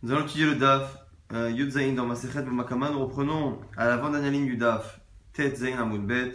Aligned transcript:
Nous 0.00 0.12
allons 0.12 0.26
étudier 0.26 0.46
le 0.46 0.54
DAF, 0.54 0.96
euh, 1.32 1.50
Yud 1.50 1.70
Zayin 1.72 1.94
dans 1.94 2.06
Masechet 2.06 2.44
Makama. 2.44 2.90
Nous 2.90 3.00
reprenons 3.00 3.58
à 3.76 3.88
l'avant-dernière 3.88 4.30
ligne 4.30 4.46
du 4.46 4.56
DAF, 4.56 5.00
Tet 5.32 5.56
Zayin 5.56 5.76
Amoudbet, 5.76 6.34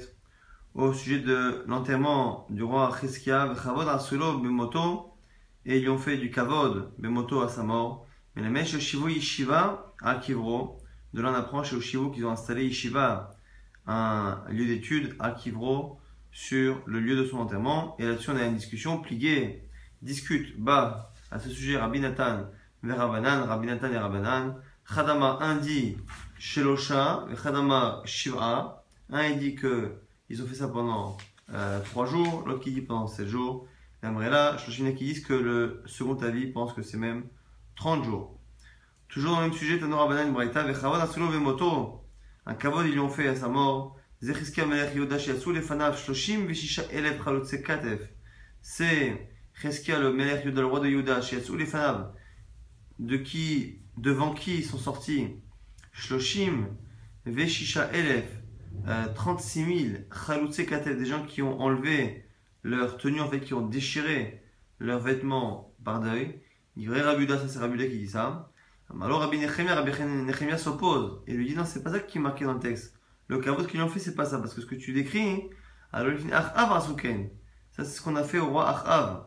au 0.73 0.91
sujet 0.91 1.19
de 1.19 1.63
l'enterrement 1.65 2.45
du 2.49 2.61
roi 2.61 2.93
Cheskia, 2.99 3.45
Vechavod 3.45 3.87
Asulo 3.87 4.39
Bemoto, 4.39 5.13
et 5.65 5.77
ils 5.79 5.89
ont 5.89 5.97
fait 5.97 6.17
du 6.17 6.29
Kavod 6.29 6.91
Bemoto 6.97 7.39
à 7.39 7.47
sa 7.47 7.63
mort. 7.63 8.05
Mais 8.35 8.41
les 8.41 8.49
mèches 8.49 8.77
Shivu 8.79 9.13
Yeshiva 9.13 9.93
à 10.01 10.15
Kivro, 10.15 10.81
de 11.13 11.21
là 11.21 11.31
on 11.31 11.33
apprend 11.33 11.63
chez 11.63 11.77
Oshivu 11.77 12.11
qu'ils 12.11 12.25
ont 12.25 12.31
installé 12.31 12.65
Yeshiva, 12.65 13.31
un 13.87 14.43
lieu 14.49 14.65
d'étude 14.65 15.15
à 15.19 15.31
Kivro, 15.31 16.01
sur 16.33 16.81
le 16.85 16.99
lieu 16.99 17.15
de 17.15 17.23
son 17.23 17.37
enterrement. 17.37 17.95
Et 17.97 18.05
là-dessus 18.05 18.29
on 18.29 18.35
a 18.35 18.43
une 18.43 18.57
discussion. 18.57 18.99
Pligué 18.99 19.63
discute, 20.01 20.59
bas, 20.59 21.13
à 21.31 21.39
ce 21.39 21.49
sujet 21.49 21.77
Rabbi 21.77 22.01
Nathan 22.01 22.49
Verabanan, 22.83 23.43
Rabbi 23.43 23.67
Nathan 23.67 23.91
et 23.91 23.97
Rabbanan. 23.97 24.55
Khadama, 24.85 25.37
un 25.41 25.55
dit 25.55 25.97
Shelosha, 26.37 27.25
et 27.31 28.07
Shiva. 28.07 28.83
Un 29.09 29.23
il 29.23 29.39
dit 29.39 29.55
que 29.55 29.93
ils 30.29 30.41
ont 30.41 30.45
fait 30.45 30.55
ça 30.55 30.67
pendant 30.67 31.17
euh, 31.53 31.79
trois 31.81 32.05
jours, 32.05 32.43
l'autre 32.45 32.61
qui 32.61 32.71
dit 32.71 32.81
pendant 32.81 33.07
sept 33.07 33.27
jours. 33.27 33.67
Et 34.03 34.29
là, 34.29 34.57
Shoshina 34.57 34.91
qui 34.91 35.05
disent 35.05 35.23
que 35.23 35.33
le 35.33 35.81
second 35.85 36.15
avis 36.15 36.47
pense 36.47 36.73
que 36.73 36.81
c'est 36.81 36.97
même 36.97 37.25
30 37.75 38.03
jours. 38.03 38.37
Toujours 39.07 39.35
dans 39.35 39.41
le 39.41 39.47
même 39.47 39.55
sujet, 39.55 39.79
Tanor 39.79 39.99
Rabbanan 40.01 40.33
Braïta, 40.33 40.63
Vechavod 40.63 40.99
Asulo 40.99 41.29
Vemoto. 41.29 42.03
Un 42.45 42.55
kavod 42.55 42.85
ils 42.85 42.91
lui 42.91 42.99
ont 42.99 43.09
fait 43.09 43.27
à 43.29 43.35
sa 43.35 43.47
mort. 43.47 43.95
Zechizkia 44.21 44.65
Melech 44.65 44.93
Yoda 44.95 45.17
Shiatsu 45.17 45.53
Lefanav 45.53 45.97
Shloshim 45.97 46.45
Vishisha 46.47 46.83
Elef 46.91 47.23
Chalotse 47.23 47.61
Katef. 47.63 48.01
C'est 48.61 49.29
Cheskia 49.53 49.99
le 49.99 50.11
Melech 50.11 50.43
Yoda, 50.43 50.61
le 50.61 50.67
roi 50.67 50.79
de 50.81 50.87
Yuda, 50.87 51.21
Shiatsu 51.21 51.57
Lefanav 51.57 52.11
de 53.03 53.17
qui, 53.17 53.81
devant 53.97 54.33
qui 54.33 54.63
sont 54.63 54.77
sortis 54.77 55.27
Shloshim, 55.91 56.67
Veshisha 57.25 57.91
Elef, 57.93 58.25
36 59.13 59.89
000 59.89 59.97
Chaloutse 60.25 60.65
Katev, 60.65 60.97
des 60.97 61.05
gens 61.05 61.25
qui 61.25 61.41
ont 61.41 61.59
enlevé 61.59 62.25
leur 62.63 62.97
tenue, 62.97 63.21
en 63.21 63.29
fait, 63.29 63.41
qui 63.41 63.53
ont 63.53 63.67
déchiré 63.67 64.41
leurs 64.79 64.99
vêtements 64.99 65.75
par 65.83 65.99
deuil. 65.99 66.41
Il 66.75 66.89
vrai 66.89 67.01
Rabuda, 67.01 67.37
ça 67.37 67.47
c'est 67.47 67.59
Rabuda 67.59 67.85
qui 67.85 67.99
dit 67.99 68.09
ça. 68.09 68.49
Alors 69.01 69.19
Rabbi 69.19 69.37
Nechemia, 69.39 70.57
s'oppose 70.57 71.23
et 71.27 71.33
lui 71.33 71.47
dit 71.47 71.55
non, 71.55 71.65
c'est 71.65 71.83
pas 71.83 71.91
ça 71.91 71.99
qui 71.99 72.19
est 72.19 72.21
marqué 72.21 72.45
dans 72.45 72.53
le 72.53 72.59
texte. 72.59 72.97
Le 73.27 73.39
kavod 73.39 73.67
qu'ils 73.67 73.81
ont 73.81 73.89
fait, 73.89 73.99
c'est 73.99 74.15
pas 74.15 74.25
ça, 74.25 74.39
parce 74.39 74.53
que 74.53 74.61
ce 74.61 74.65
que 74.65 74.75
tu 74.75 74.93
décris, 74.93 75.49
alors 75.91 76.13
il 76.13 76.33
Asuken. 76.33 77.29
Ça, 77.71 77.83
c'est 77.83 77.97
ce 77.97 78.01
qu'on 78.01 78.15
a 78.15 78.23
fait 78.23 78.39
au 78.39 78.47
roi 78.47 78.69
Achav. 78.69 79.25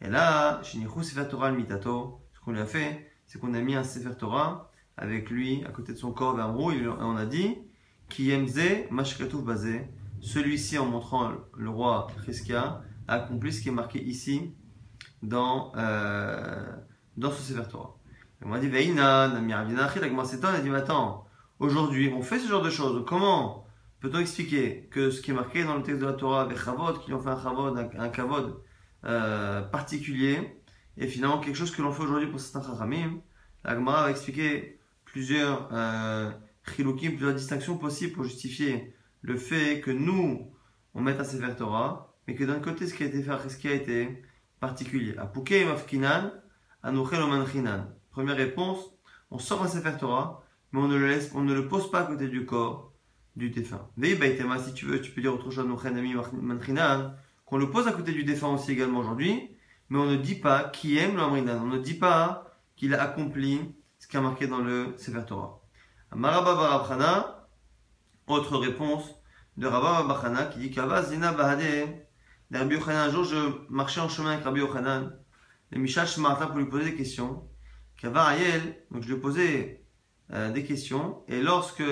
Et 0.00 0.08
là, 0.08 0.60
Shinichu 0.62 1.14
Torah 1.28 1.52
Mitato, 1.52 2.25
qu'on 2.46 2.52
lui 2.52 2.60
a 2.60 2.66
fait, 2.66 3.10
c'est 3.26 3.40
qu'on 3.40 3.54
a 3.54 3.60
mis 3.60 3.74
un 3.74 3.82
Sefer 3.82 4.16
Torah 4.16 4.70
avec 4.96 5.30
lui 5.30 5.64
à 5.64 5.70
côté 5.70 5.92
de 5.92 5.98
son 5.98 6.12
corps 6.12 6.36
vers 6.36 6.48
et 6.48 6.86
on 6.86 7.16
a 7.16 7.26
dit 7.26 7.58
Ki 8.08 8.26
yemze 8.26 8.86
mashkatuf 8.90 9.42
bazé. 9.42 9.90
Celui-ci, 10.20 10.78
en 10.78 10.86
montrant 10.86 11.32
le 11.56 11.68
roi 11.68 12.06
Cheskia, 12.24 12.82
a 13.08 13.14
accompli 13.14 13.52
ce 13.52 13.60
qui 13.60 13.68
est 13.68 13.72
marqué 13.72 14.00
ici 14.02 14.54
dans, 15.22 15.72
euh, 15.76 16.72
dans 17.16 17.32
ce 17.32 17.42
Sefer 17.42 17.68
Torah. 17.68 17.96
On 18.42 18.52
a 18.52 18.60
dit 18.60 18.68
Veina, 18.68 19.26
la 19.26 20.08
Gmarsetan, 20.08 20.48
a 20.48 20.60
dit 20.60 20.70
Mais 20.70 20.78
attends, 20.78 21.26
aujourd'hui, 21.58 22.12
on 22.16 22.22
fait 22.22 22.38
ce 22.38 22.46
genre 22.48 22.62
de 22.62 22.70
choses. 22.70 23.04
Comment 23.08 23.66
peut-on 23.98 24.20
expliquer 24.20 24.88
que 24.92 25.10
ce 25.10 25.20
qui 25.20 25.32
est 25.32 25.34
marqué 25.34 25.64
dans 25.64 25.74
le 25.74 25.82
texte 25.82 26.00
de 26.00 26.06
la 26.06 26.12
Torah, 26.12 26.42
avec 26.42 26.58
Chavod, 26.58 27.00
qu'ils 27.00 27.14
ont 27.14 27.20
fait 27.20 27.30
un 27.30 27.42
Chavod, 27.42 27.76
un, 27.76 28.00
un 28.00 28.08
Kavod 28.08 28.62
euh, 29.04 29.62
particulier, 29.62 30.55
et 30.98 31.06
finalement 31.06 31.38
quelque 31.38 31.56
chose 31.56 31.70
que 31.70 31.82
l'on 31.82 31.92
fait 31.92 32.02
aujourd'hui 32.02 32.28
pour 32.28 32.40
certains 32.40 32.62
la 33.64 33.74
Gemara 33.74 34.04
va 34.04 34.10
expliquer 34.10 34.78
plusieurs 35.04 35.68
euh, 35.72 36.30
plusieurs 36.62 37.34
distinctions 37.34 37.76
possibles 37.78 38.12
pour 38.12 38.24
justifier 38.24 38.94
le 39.22 39.36
fait 39.36 39.80
que 39.80 39.90
nous, 39.90 40.52
on 40.94 41.00
mette 41.00 41.18
un 41.18 41.24
Sefer 41.24 41.54
Torah, 41.56 42.14
mais 42.26 42.34
que 42.34 42.44
d'un 42.44 42.60
côté, 42.60 42.86
ce 42.86 42.94
qui 42.94 43.02
a 43.02 43.06
été 43.06 43.22
fait, 43.22 43.48
ce 43.48 43.56
qui 43.56 43.68
a 43.68 43.72
été 43.72 44.22
particulier. 44.60 45.16
Mafkinan. 45.64 46.30
Première 48.10 48.36
réponse, 48.36 48.78
on 49.30 49.38
sort 49.38 49.62
un 49.62 49.68
Sefer 49.68 49.96
Torah, 49.98 50.44
mais 50.72 50.80
on 50.80 50.88
ne 50.88 50.96
le 50.96 51.08
laisse, 51.08 51.32
on 51.34 51.42
ne 51.42 51.54
le 51.54 51.68
pose 51.68 51.90
pas 51.90 52.00
à 52.00 52.04
côté 52.04 52.28
du 52.28 52.46
corps 52.46 52.92
du 53.34 53.50
défunt. 53.50 53.88
Veïbaïtema, 53.96 54.58
si 54.58 54.72
tu 54.72 54.86
veux, 54.86 55.00
tu 55.00 55.10
peux 55.10 55.20
dire 55.20 55.34
autre 55.34 55.50
chose, 55.50 55.64
anouchenami 55.64 56.14
manchinan, 56.40 57.14
qu'on 57.44 57.58
le 57.58 57.68
pose 57.70 57.86
à 57.88 57.92
côté 57.92 58.12
du 58.12 58.24
défunt 58.24 58.48
aussi 58.54 58.72
également 58.72 59.00
aujourd'hui, 59.00 59.55
mais 59.88 59.98
on 59.98 60.06
ne 60.06 60.16
dit 60.16 60.34
pas 60.34 60.64
qui 60.64 60.98
aime 60.98 61.16
l'amrinan, 61.16 61.60
on 61.62 61.66
ne 61.66 61.78
dit 61.78 61.94
pas 61.94 62.56
qu'il 62.76 62.94
a 62.94 63.02
accompli 63.02 63.60
ce 63.98 64.06
qui 64.06 64.16
est 64.16 64.20
marqué 64.20 64.46
dans 64.46 64.58
le 64.58 64.94
Sefer 64.98 65.24
Torah. 65.26 65.60
Maraba 66.14 67.36
autre 68.26 68.56
réponse 68.56 69.14
de 69.56 69.66
Rabba 69.66 70.02
Barabchana 70.02 70.46
qui 70.46 70.58
dit 70.58 70.70
qu'Ava 70.70 71.02
Zina 71.02 71.32
Bahade, 71.32 72.04
Rabbi 72.52 72.74
Yochanan, 72.74 73.08
un 73.08 73.10
jour 73.10 73.24
je 73.24 73.36
marchais 73.68 74.00
en 74.00 74.08
chemin 74.08 74.32
avec 74.32 74.44
Rabbi 74.44 74.60
Yochanan, 74.60 75.16
le 75.70 75.78
Mishash 75.78 76.18
Martin 76.18 76.46
pour 76.46 76.58
lui 76.58 76.66
poser 76.66 76.86
des 76.86 76.94
questions, 76.94 77.44
qu'Ava 77.96 78.32
donc 78.90 79.02
je 79.02 79.12
lui 79.12 79.20
posais 79.20 79.84
euh, 80.32 80.50
des 80.50 80.64
questions, 80.64 81.22
et 81.28 81.40
lorsque 81.40 81.84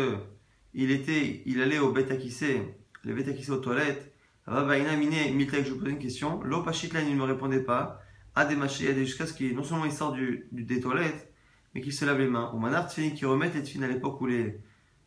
il 0.74 0.90
était, 0.90 1.42
il 1.46 1.62
allait 1.62 1.78
au 1.78 1.92
Beth 1.92 2.10
Akissé, 2.10 2.76
le 3.02 3.14
Beth 3.14 3.28
Akissé 3.28 3.50
aux 3.52 3.58
toilettes, 3.58 4.13
Rabaïna 4.46 4.96
Miné 4.96 5.30
Mitlek, 5.30 5.64
je 5.64 5.72
lui 5.72 5.78
posais 5.78 5.90
une 5.90 5.98
question, 5.98 6.42
L'Opachitlan, 6.42 7.00
il 7.00 7.14
ne 7.14 7.20
me 7.20 7.24
répondait 7.24 7.62
pas, 7.62 8.00
à 8.34 8.44
des 8.44 8.56
jusqu'à 9.04 9.26
ce 9.26 9.32
qu'il, 9.32 9.54
non 9.54 9.62
seulement 9.62 9.86
il 9.86 9.92
sort 9.92 10.12
du, 10.12 10.48
du, 10.52 10.64
des 10.64 10.80
toilettes, 10.80 11.32
mais 11.74 11.80
qu'il 11.80 11.92
se 11.92 12.04
lave 12.04 12.18
les 12.18 12.26
mains. 12.26 12.50
Ou 12.54 12.58
manar 12.58 12.88
tfilin 12.88 13.10
qui 13.10 13.24
remettent 13.24 13.54
les 13.54 13.62
tfilin 13.62 13.86
à 13.86 13.88
l'époque 13.88 14.20
où 14.20 14.26
les, 14.26 14.60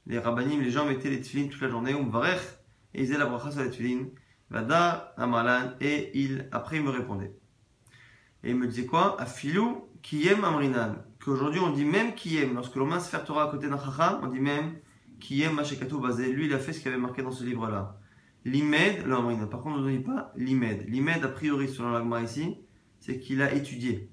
les 0.07 0.17
rabbanim, 0.17 0.61
les 0.61 0.71
gens 0.71 0.85
mettaient 0.85 1.09
les 1.09 1.21
tfilin 1.21 1.49
toute 1.49 1.61
la 1.61 1.69
journée, 1.69 1.93
ou 1.93 2.01
mvarech, 2.03 2.39
et 2.93 3.01
ils 3.01 3.07
faisaient 3.07 3.19
la 3.19 3.25
bracha 3.27 3.51
sur 3.51 3.61
les 3.61 4.11
vada 4.49 5.13
amalan, 5.17 5.73
et 5.81 6.17
il, 6.19 6.47
après 6.51 6.77
il 6.77 6.83
me 6.83 6.89
répondait. 6.89 7.33
Et 8.43 8.51
il 8.51 8.55
me 8.55 8.65
disait 8.65 8.85
quoi? 8.85 9.19
Afilou 9.21 9.89
qui 10.01 10.27
aime 10.27 10.45
amrinan, 10.45 10.95
qu'aujourd'hui 11.23 11.59
on 11.59 11.71
dit 11.71 11.85
même 11.85 12.15
qui 12.15 12.37
aime, 12.37 12.55
lorsque 12.55 12.75
l'on 12.75 12.91
un 12.91 12.99
sefer 12.99 13.23
Torah 13.25 13.49
à 13.49 13.51
côté 13.51 13.67
d'un 13.67 13.77
chacham, 13.77 14.19
on 14.23 14.27
dit 14.27 14.39
même 14.39 14.79
qui 15.19 15.41
aime 15.43 15.55
machekatou 15.55 15.99
bazé, 15.99 16.31
lui 16.31 16.45
il 16.45 16.53
a 16.53 16.59
fait 16.59 16.73
ce 16.73 16.79
qu'il 16.79 16.87
avait 16.87 17.01
marqué 17.01 17.21
dans 17.21 17.31
ce 17.31 17.43
livre-là. 17.43 17.99
L'imed, 18.45 19.07
par 19.49 19.61
contre 19.61 19.77
on 19.77 19.81
ne 19.81 19.91
dit 19.91 20.03
pas 20.03 20.31
l'imed. 20.35 20.85
L'imed, 20.87 21.23
a 21.23 21.27
priori, 21.27 21.67
selon 21.67 21.91
l'agma 21.91 22.21
ici, 22.21 22.57
c'est 22.99 23.19
qu'il 23.19 23.41
a 23.41 23.53
étudié. 23.53 24.09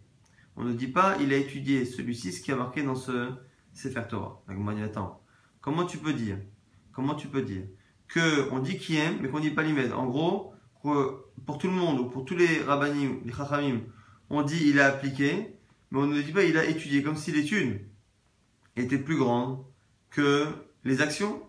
On 0.57 0.65
ne 0.65 0.73
dit 0.73 0.89
pas 0.89 1.17
il 1.21 1.33
a 1.33 1.37
étudié 1.37 1.85
celui-ci, 1.85 2.33
ce 2.33 2.41
qui 2.41 2.53
a 2.53 2.57
marqué 2.57 2.83
dans 2.83 2.95
ce 2.95 3.31
Sefer 3.73 4.03
Torah. 4.09 4.43
L'agma 4.49 4.75
dit 4.75 4.83
attends, 4.83 5.21
comment 5.61 5.85
tu 5.85 5.99
peux 5.99 6.13
dire 6.13 6.39
Comment 6.93 7.15
tu 7.15 7.27
peux 7.27 7.43
dire 7.43 7.65
que 8.07 8.49
on 8.53 8.61
dit 8.61 8.79
qui 8.79 8.97
aime, 8.97 9.19
mais 9.21 9.29
qu'on 9.29 9.39
ne 9.39 9.43
dit 9.43 9.51
pas 9.51 9.63
l'imed? 9.63 9.93
En 9.93 10.07
gros, 10.07 10.55
pour 10.83 11.59
tout 11.59 11.67
le 11.67 11.73
monde 11.73 11.99
ou 12.01 12.05
pour 12.07 12.25
tous 12.25 12.37
les 12.37 12.61
rabbanim, 12.63 13.21
les 13.25 13.33
chachamim, 13.33 13.81
on 14.31 14.43
dit 14.43 14.69
il 14.69 14.81
a 14.81 14.87
appliqué, 14.87 15.57
mais 15.91 15.99
on 15.99 16.07
ne 16.07 16.21
dit 16.21 16.33
pas 16.33 16.45
il 16.45 16.57
a 16.57 16.65
étudié, 16.65 17.03
comme 17.03 17.17
si 17.17 17.33
l'étude 17.33 17.81
était 18.77 18.99
plus 18.99 19.17
grande 19.17 19.65
que 20.11 20.47
les 20.85 21.01
actions. 21.01 21.43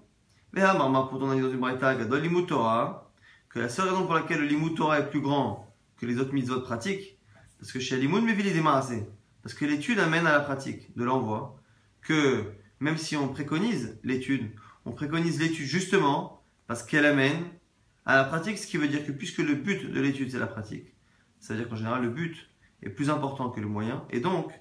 Ah, 0.57 0.73
Marma, 0.73 1.07
pour 1.09 1.19
ton 1.19 1.27
dans 1.27 1.33
une 1.33 1.57
braïta, 1.57 1.95
que 1.95 3.59
la 3.59 3.67
seule 3.67 3.89
raison 3.89 4.05
pour 4.05 4.13
laquelle 4.13 4.39
le 4.39 4.49
est 4.49 5.09
plus 5.09 5.19
grand 5.19 5.75
que 5.97 6.05
les 6.05 6.17
autres 6.17 6.33
mitzvot 6.33 6.61
pratiques, 6.61 7.19
parce 7.59 7.73
que 7.73 7.79
chez 7.81 7.97
l'imut 7.97 8.21
Mevili 8.21 8.53
démarré, 8.53 9.05
parce 9.43 9.53
que 9.53 9.65
l'étude 9.65 9.99
amène 9.99 10.25
à 10.25 10.31
la 10.31 10.39
pratique 10.39 10.95
de 10.95 11.03
l'envoi, 11.03 11.59
que 12.01 12.45
même 12.79 12.97
si 12.97 13.17
on 13.17 13.27
préconise 13.27 13.99
l'étude, 14.03 14.49
on 14.85 14.93
préconise 14.93 15.41
l'étude 15.41 15.65
justement 15.65 16.41
parce 16.67 16.83
qu'elle 16.83 17.05
amène 17.05 17.43
à 18.05 18.15
la 18.15 18.23
pratique, 18.23 18.57
ce 18.57 18.65
qui 18.65 18.77
veut 18.77 18.87
dire 18.87 19.05
que 19.05 19.11
puisque 19.11 19.39
le 19.39 19.55
but 19.55 19.91
de 19.91 19.99
l'étude 19.99 20.31
c'est 20.31 20.39
la 20.39 20.47
pratique, 20.47 20.95
ça 21.39 21.53
veut 21.53 21.59
dire 21.59 21.67
qu'en 21.67 21.75
général 21.75 22.01
le 22.01 22.09
but 22.09 22.49
est 22.81 22.89
plus 22.89 23.09
important 23.09 23.49
que 23.49 23.59
le 23.59 23.67
moyen, 23.67 24.05
et 24.09 24.21
donc 24.21 24.53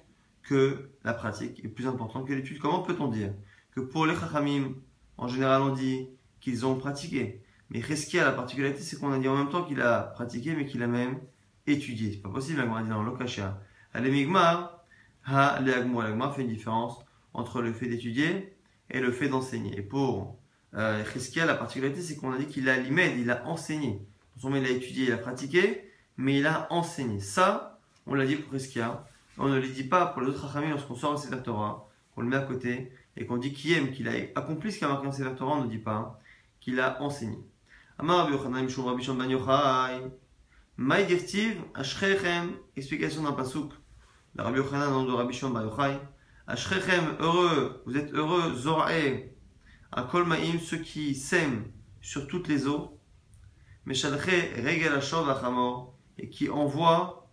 que 0.43 0.89
la 1.05 1.13
pratique 1.13 1.63
est 1.63 1.69
plus 1.69 1.87
importante 1.87 2.27
que 2.27 2.33
l'étude. 2.33 2.59
Comment 2.59 2.81
peut-on 2.81 3.07
dire 3.07 3.33
que 3.71 3.79
pour 3.79 4.05
les 4.05 4.15
chachamim, 4.15 4.75
en 5.17 5.27
général 5.27 5.61
on 5.61 5.73
dit 5.73 6.09
qu'ils 6.39 6.65
ont 6.65 6.75
pratiqué, 6.75 7.41
mais 7.69 7.79
Reskia, 7.79 8.23
la 8.23 8.31
particularité, 8.31 8.81
c'est 8.81 8.99
qu'on 8.99 9.11
a 9.11 9.19
dit 9.19 9.27
en 9.27 9.35
même 9.35 9.49
temps 9.49 9.63
qu'il 9.63 9.81
a 9.81 10.01
pratiqué, 10.01 10.53
mais 10.55 10.65
qu'il 10.65 10.83
a 10.83 10.87
même 10.87 11.19
étudié. 11.67 12.11
C'est 12.11 12.21
pas 12.21 12.29
possible, 12.29 12.63
la 12.63 12.83
dit 12.83 12.89
dans 12.89 13.03
l'Okasha. 13.03 13.59
Alemigma, 13.93 14.83
ha 15.25 15.59
leagmo. 15.61 16.01
L'agma 16.01 16.31
fait 16.31 16.43
une 16.43 16.49
différence 16.49 16.99
entre 17.33 17.61
le 17.61 17.73
fait 17.73 17.87
d'étudier 17.87 18.55
et 18.89 18.99
le 18.99 19.11
fait 19.11 19.29
d'enseigner. 19.29 19.77
Et 19.77 19.81
pour 19.81 20.37
euh, 20.75 21.03
la 21.35 21.55
particularité, 21.55 22.01
c'est 22.01 22.15
qu'on 22.17 22.31
a 22.31 22.37
dit 22.37 22.45
qu'il 22.45 22.69
a 22.69 22.77
l'imed, 22.77 23.17
il 23.17 23.31
a 23.31 23.45
enseigné. 23.47 24.05
Seulement 24.37 24.57
il 24.57 24.65
a 24.65 24.69
étudié, 24.69 25.05
il 25.05 25.11
a 25.13 25.17
pratiqué, 25.17 25.89
mais 26.17 26.37
il 26.39 26.45
a 26.45 26.67
enseigné. 26.71 27.19
Ça, 27.19 27.79
on 28.05 28.13
l'a 28.13 28.25
dit 28.25 28.35
pour 28.35 28.53
Reskia. 28.53 29.07
On 29.37 29.47
ne 29.47 29.59
le 29.59 29.67
dit 29.67 29.83
pas 29.83 30.05
pour 30.07 30.21
les 30.21 30.29
autres 30.29 30.45
Rachamim 30.45 30.69
lorsqu'on 30.69 30.95
sort 30.95 31.11
le 31.13 31.17
Sefer 31.17 31.41
Torah, 31.43 31.89
qu'on 32.13 32.21
le 32.21 32.27
met 32.27 32.37
à 32.37 32.41
côté, 32.41 32.91
et 33.17 33.25
qu'on 33.25 33.37
dit 33.37 33.53
qui 33.53 33.73
aime, 33.73 33.91
qu'il 33.91 34.07
a 34.07 34.13
accompli 34.35 34.71
ce 34.71 34.77
qu'il 34.77 34.87
a 34.87 34.89
marqué 34.89 35.23
dans 35.23 35.35
Torah, 35.35 35.57
on 35.57 35.63
ne 35.63 35.69
dit 35.69 35.77
pas 35.77 36.19
qu'il 36.59 36.79
a 36.79 37.01
enseigné. 37.01 37.37
Amar 37.97 38.29
Ben. 38.29 38.67
Explication 42.75 43.23
d'un 43.23 43.31
pasouk. 43.31 43.71
Le 44.35 44.43
Rabbi 44.43 44.57
Yochanan, 44.57 45.05
de 45.05 45.11
Rabbi 45.11 45.33
Shon 45.33 45.51
Ben 45.51 45.63
Yochai. 45.63 45.97
Ashrechem, 46.47 47.15
heureux, 47.19 47.81
vous 47.85 47.97
êtes 47.97 48.13
heureux, 48.13 48.53
Zorae, 48.53 49.31
à 49.91 50.03
Kolmaïm, 50.03 50.59
ceux 50.59 50.77
qui 50.77 51.15
sèment 51.15 51.65
sur 52.01 52.27
toutes 52.27 52.47
les 52.47 52.67
eaux, 52.67 52.99
Meshalche, 53.85 54.53
Regel 54.57 54.93
Ashov 54.93 55.27
Achamor, 55.29 55.97
et 56.19 56.29
qui 56.29 56.49
envoient 56.49 57.27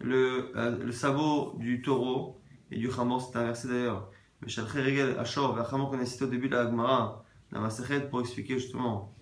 le, 0.00 0.52
euh, 0.56 0.76
le 0.84 0.92
sabot 0.92 1.54
du 1.58 1.80
taureau 1.80 2.40
et 2.70 2.78
du 2.78 2.90
Hamor, 2.90 3.22
c'est 3.22 3.38
inversé 3.38 3.68
d'ailleurs. 3.68 4.10
Meshalche, 4.42 4.72
Regel 4.72 5.18
Ashov 5.18 5.58
Achamor, 5.58 5.90
qu'on 5.90 5.98
a 5.98 6.06
cité 6.06 6.24
au 6.24 6.28
début 6.28 6.48
de 6.48 6.54
la 6.54 6.62
Agmara, 6.62 7.24
la 7.52 7.60
Masachet, 7.60 8.08
pour 8.08 8.20
expliquer 8.20 8.58
justement 8.58 9.14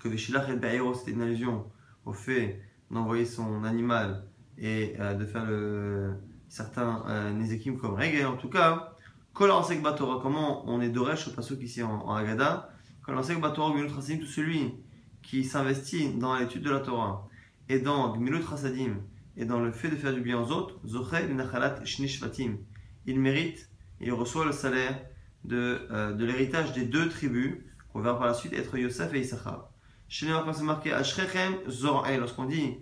que 0.00 0.08
Veshilach 0.08 0.48
et 0.48 0.56
Be'ero, 0.56 0.94
c'était 0.94 1.10
une 1.12 1.22
allusion 1.22 1.66
au 2.04 2.12
fait 2.12 2.62
d'envoyer 2.90 3.24
son 3.24 3.64
animal 3.64 4.24
et 4.56 4.94
euh, 5.00 5.14
de 5.14 5.24
faire 5.24 5.44
le, 5.44 6.14
certains 6.48 7.04
euh, 7.08 7.76
comme 7.80 7.94
Regel. 7.94 8.26
En 8.26 8.36
tout 8.36 8.48
cas, 8.48 8.94
Kol 9.34 9.50
Ansek 9.50 9.82
Batora, 9.82 10.20
comment 10.22 10.68
on 10.68 10.80
est 10.80 10.88
Doresh 10.88 11.28
au 11.28 11.32
Pasuk 11.32 11.60
ici 11.62 11.82
en, 11.82 11.90
en 11.90 12.14
Agada 12.14 12.70
Kol 13.04 13.16
Ansek 13.16 13.40
Batora, 13.40 13.72
Gmilut 13.72 13.88
Chasadim, 13.88 14.18
tout 14.18 14.26
celui 14.26 14.74
qui 15.22 15.44
s'investit 15.44 16.14
dans 16.14 16.36
l'étude 16.36 16.62
de 16.62 16.70
la 16.70 16.80
Torah. 16.80 17.28
Et 17.68 17.80
dans 17.80 18.16
Gmilut 18.16 18.42
Chasadim 18.48 18.96
et 19.36 19.44
dans 19.44 19.60
le 19.60 19.72
fait 19.72 19.90
de 19.90 19.96
faire 19.96 20.14
du 20.14 20.20
bien 20.20 20.40
aux 20.40 20.50
autres, 20.50 20.80
Zochel 20.86 21.34
Nachalat 21.34 21.84
Shnishvatim, 21.84 22.58
il 23.06 23.20
mérite 23.20 23.70
et 24.00 24.06
il 24.06 24.12
reçoit 24.12 24.44
le 24.44 24.52
salaire 24.52 24.98
de, 25.44 25.86
euh, 25.90 26.12
de 26.12 26.24
l'héritage 26.24 26.72
des 26.72 26.84
deux 26.84 27.08
tribus 27.08 27.56
qu'on 27.92 28.00
verra 28.00 28.18
par 28.18 28.26
la 28.26 28.34
suite 28.34 28.52
être 28.52 28.76
Yosef 28.76 29.12
et 29.14 29.20
Issachar. 29.20 29.70
Chez 30.08 30.26
les 30.26 30.32
quand 30.32 30.52
c'est 30.52 30.62
marqué 30.62 30.92
Ashrechem 30.92 31.54
Zor'el, 31.68 32.20
lorsqu'on 32.20 32.46
dit 32.46 32.78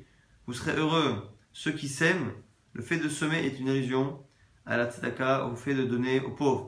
vous 0.46 0.52
serez 0.52 0.76
heureux, 0.76 1.28
ceux 1.52 1.72
qui 1.72 1.88
sèment, 1.88 2.32
le 2.72 2.82
fait 2.82 2.98
de 2.98 3.08
semer 3.08 3.44
est 3.44 3.58
une 3.58 3.68
allusion 3.68 4.22
à 4.64 4.76
la 4.76 4.90
tzedaka, 4.90 5.46
au 5.46 5.56
fait 5.56 5.74
de 5.74 5.84
donner 5.84 6.20
aux 6.20 6.30
pauvres. 6.30 6.66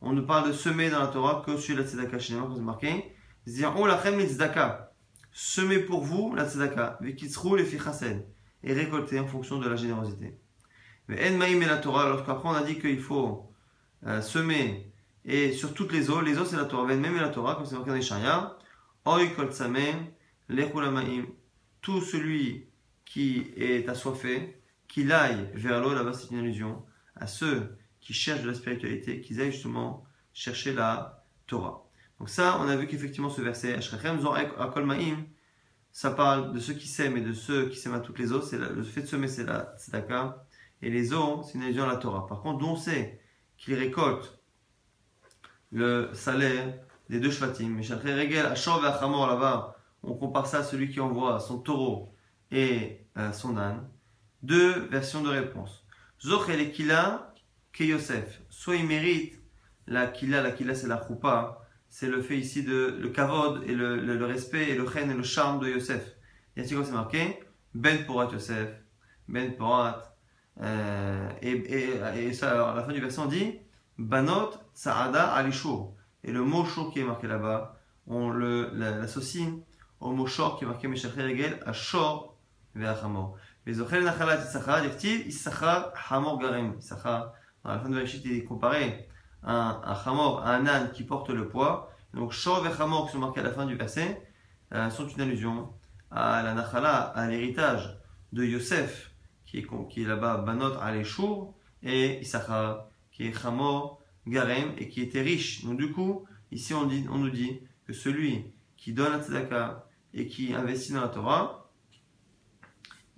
On 0.00 0.12
ne 0.12 0.20
parle 0.20 0.48
de 0.48 0.52
semer 0.52 0.88
dans 0.88 1.00
la 1.00 1.08
Torah 1.08 1.42
que 1.44 1.58
sur 1.58 1.76
la 1.76 1.84
tzedaka. 1.84 2.18
Chez 2.18 2.34
les 2.34 2.40
quand 2.40 2.54
c'est 2.54 2.62
marqué 2.62 3.12
Zir'u 3.46 3.86
lachem 3.86 4.20
tzedaka. 4.20 4.92
Semez 5.32 5.80
pour 5.80 6.02
vous 6.02 6.34
la 6.34 6.48
tzedaka, 6.48 6.98
fichasen, 7.02 8.24
et 8.62 8.72
récoltez 8.72 9.20
en 9.20 9.26
fonction 9.26 9.58
de 9.58 9.68
la 9.68 9.76
générosité. 9.76 10.38
En 11.12 11.36
maïm 11.36 11.62
et 11.62 11.66
la 11.66 11.78
Torah, 11.78 12.08
lorsqu'après 12.08 12.48
on 12.48 12.52
a 12.52 12.62
dit 12.62 12.78
qu'il 12.78 13.00
faut 13.00 13.50
euh, 14.06 14.20
semer 14.20 14.92
et 15.24 15.52
sur 15.52 15.74
toutes 15.74 15.92
les 15.92 16.10
eaux, 16.10 16.20
les 16.20 16.38
eaux 16.38 16.44
c'est 16.44 16.56
la 16.56 16.64
Torah, 16.64 16.86
même 16.86 17.16
et 17.16 17.20
la 17.20 17.28
Torah, 17.28 17.54
comme 17.54 17.66
c'est 17.66 17.74
marqué 17.74 17.90
dans 17.90 17.96
les 17.96 18.02
Shaya, 18.02 18.56
Oy 19.04 19.32
kol 19.34 19.50
lechulamaim, 20.48 21.26
tout 21.80 22.00
celui 22.00 22.68
qui 23.04 23.52
est 23.56 23.88
assoiffé, 23.88 24.62
qu'il 24.88 25.12
aille 25.12 25.50
vers 25.54 25.80
l'eau, 25.80 25.94
là-bas 25.94 26.12
c'est 26.12 26.30
une 26.30 26.38
allusion, 26.38 26.84
à 27.16 27.26
ceux 27.26 27.76
qui 28.00 28.12
cherchent 28.12 28.42
de 28.42 28.48
la 28.48 28.54
spiritualité, 28.54 29.20
qu'ils 29.20 29.40
aillent 29.40 29.52
justement 29.52 30.04
chercher 30.32 30.72
la 30.72 31.24
Torah. 31.46 31.86
Donc 32.18 32.28
ça, 32.28 32.58
on 32.60 32.68
a 32.68 32.76
vu 32.76 32.86
qu'effectivement 32.86 33.30
ce 33.30 33.40
verset, 33.40 33.78
ça 35.92 36.10
parle 36.12 36.52
de 36.52 36.58
ceux 36.60 36.74
qui 36.74 36.86
s'aiment 36.86 37.16
et 37.16 37.20
de 37.22 37.32
ceux 37.32 37.68
qui 37.68 37.76
s'aiment 37.76 37.94
à 37.94 38.00
toutes 38.00 38.18
les 38.18 38.32
eaux, 38.32 38.42
c'est 38.42 38.58
le 38.58 38.82
fait 38.82 39.02
de 39.02 39.06
semer 39.06 39.28
c'est 39.28 39.44
la 39.44 39.74
tzedaka, 39.78 40.44
et 40.82 40.90
les 40.90 41.12
eaux, 41.12 41.42
c'est 41.42 41.58
une 41.58 41.78
à 41.78 41.86
la 41.86 41.96
Torah. 41.96 42.26
Par 42.26 42.40
contre, 42.40 42.64
on 42.66 42.76
sait 42.76 43.20
qu'il 43.56 43.74
récolte 43.74 44.40
le 45.70 46.10
salaire 46.14 46.74
des 47.08 47.20
deux 47.20 47.30
shvatim, 47.30 47.80
là-bas, 47.80 49.76
on 50.02 50.14
compare 50.14 50.46
ça 50.46 50.58
à 50.58 50.62
celui 50.62 50.88
qui 50.90 51.00
envoie 51.00 51.40
son 51.40 51.58
taureau 51.58 52.14
et 52.50 53.06
euh, 53.18 53.32
son 53.32 53.56
âne. 53.56 53.88
Deux 54.42 54.86
versions 54.86 55.22
de 55.22 55.28
réponse. 55.28 55.84
Zoch 56.22 56.48
et 56.48 56.70
Kila, 56.70 57.34
que 57.72 57.84
Yosef. 57.84 58.40
Soit 58.48 58.76
il 58.76 58.86
mérite 58.86 59.40
la 59.86 60.06
Kila, 60.06 60.42
la 60.42 60.52
Kila 60.52 60.74
c'est 60.74 60.86
la 60.86 61.04
choupa, 61.06 61.66
c'est 61.88 62.08
le 62.08 62.22
fait 62.22 62.38
ici 62.38 62.62
de 62.62 62.96
le 63.00 63.08
kavod 63.08 63.62
et 63.66 63.74
le, 63.74 63.96
le, 63.96 64.24
respect 64.24 64.70
et 64.70 64.76
le 64.76 64.88
chen 64.88 65.10
et 65.10 65.14
le 65.14 65.22
charme 65.22 65.60
de 65.60 65.68
Yosef. 65.68 66.16
Et 66.56 66.60
ainsi 66.60 66.74
comme 66.74 66.84
c'est 66.84 66.92
marqué, 66.92 67.40
Ben 67.74 68.04
Porat 68.06 68.30
Yosef, 68.32 68.70
Ben 69.28 69.56
Porat. 69.56 70.09
Euh, 70.62 71.28
et, 71.40 71.52
et, 71.52 72.26
et, 72.26 72.32
ça, 72.32 72.70
à 72.70 72.74
la 72.74 72.82
fin 72.82 72.92
du 72.92 73.00
verset 73.00 73.20
on 73.20 73.26
dit, 73.26 73.58
Banot 73.98 74.50
Saada 74.74 75.32
Alishur. 75.32 75.92
Et 76.22 76.32
le 76.32 76.42
mot 76.42 76.64
shur 76.64 76.90
qui 76.92 77.00
est 77.00 77.04
marqué 77.04 77.26
là-bas, 77.26 77.76
on 78.06 78.30
l'associe 78.30 79.48
au 80.00 80.12
mot 80.12 80.26
shor 80.26 80.58
qui 80.58 80.64
est 80.64 80.66
marqué 80.66 80.88
Meshachar 80.88 81.24
Regel, 81.24 81.60
à 81.64 81.72
shor 81.72 82.36
ve'achamor. 82.74 83.36
Vezochel 83.66 84.04
nachalat 84.04 84.42
Issachar, 84.42 84.80
dit 84.98 85.22
Issachar 85.26 85.92
hamor 86.10 86.38
garem. 86.38 86.74
Issachar, 86.78 87.32
dans 87.64 87.70
la 87.70 87.78
fin 87.78 87.88
de 87.88 87.94
Bereshit, 87.94 88.22
il 88.24 88.38
est 88.38 88.44
comparé 88.44 89.08
à 89.42 89.52
un, 89.52 89.82
un 89.82 89.94
hamor, 90.06 90.40
à 90.46 90.54
un 90.54 90.66
âne 90.66 90.90
qui 90.92 91.04
porte 91.04 91.30
le 91.30 91.48
poids. 91.48 91.90
Donc 92.14 92.32
shor 92.32 92.62
ve'achamor 92.62 93.06
qui 93.06 93.12
sont 93.12 93.18
marqués 93.18 93.40
à 93.40 93.44
la 93.44 93.52
fin 93.52 93.66
du 93.66 93.76
verset 93.76 94.26
euh, 94.72 94.88
sont 94.90 95.06
une 95.08 95.20
allusion 95.20 95.72
à 96.10 96.42
la 96.42 96.54
nachala, 96.54 97.12
à 97.14 97.26
l'héritage 97.28 97.98
de 98.32 98.44
Yosef, 98.44 99.09
qui 99.50 99.58
est, 99.58 99.66
qui 99.88 100.02
est 100.02 100.06
là-bas 100.06 100.38
Banot 100.38 100.74
Aleshur, 100.80 101.52
et 101.82 102.20
Issachar, 102.20 102.86
qui 103.10 103.26
est 103.26 103.44
hamor 103.44 104.00
garem, 104.26 104.74
et 104.78 104.88
qui 104.88 105.02
était 105.02 105.22
riche. 105.22 105.64
Donc 105.64 105.76
du 105.76 105.90
coup, 105.92 106.24
ici 106.52 106.72
on, 106.72 106.86
dit, 106.86 107.04
on 107.10 107.18
nous 107.18 107.30
dit 107.30 107.60
que 107.86 107.92
celui 107.92 108.44
qui 108.76 108.92
donne 108.92 109.12
la 109.12 109.20
tzedaka 109.20 109.86
et 110.14 110.28
qui 110.28 110.54
investit 110.54 110.92
dans 110.92 111.00
la 111.00 111.08
Torah, 111.08 111.70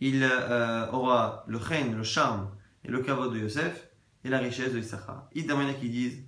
il 0.01 0.23
euh, 0.25 0.91
aura 0.91 1.45
le 1.47 1.59
chen, 1.59 1.97
le 1.97 2.03
charme 2.03 2.51
et 2.85 2.89
le 2.89 3.01
kavod 3.01 3.33
de 3.33 3.39
Yosef 3.39 3.89
et 4.25 4.31
la 4.31 4.39
richesse 4.39 4.73
de 4.73 4.79
Issachar. 4.79 5.29
Il 5.35 5.45
y 5.45 5.75
qui 5.79 5.91
disent 5.91 6.25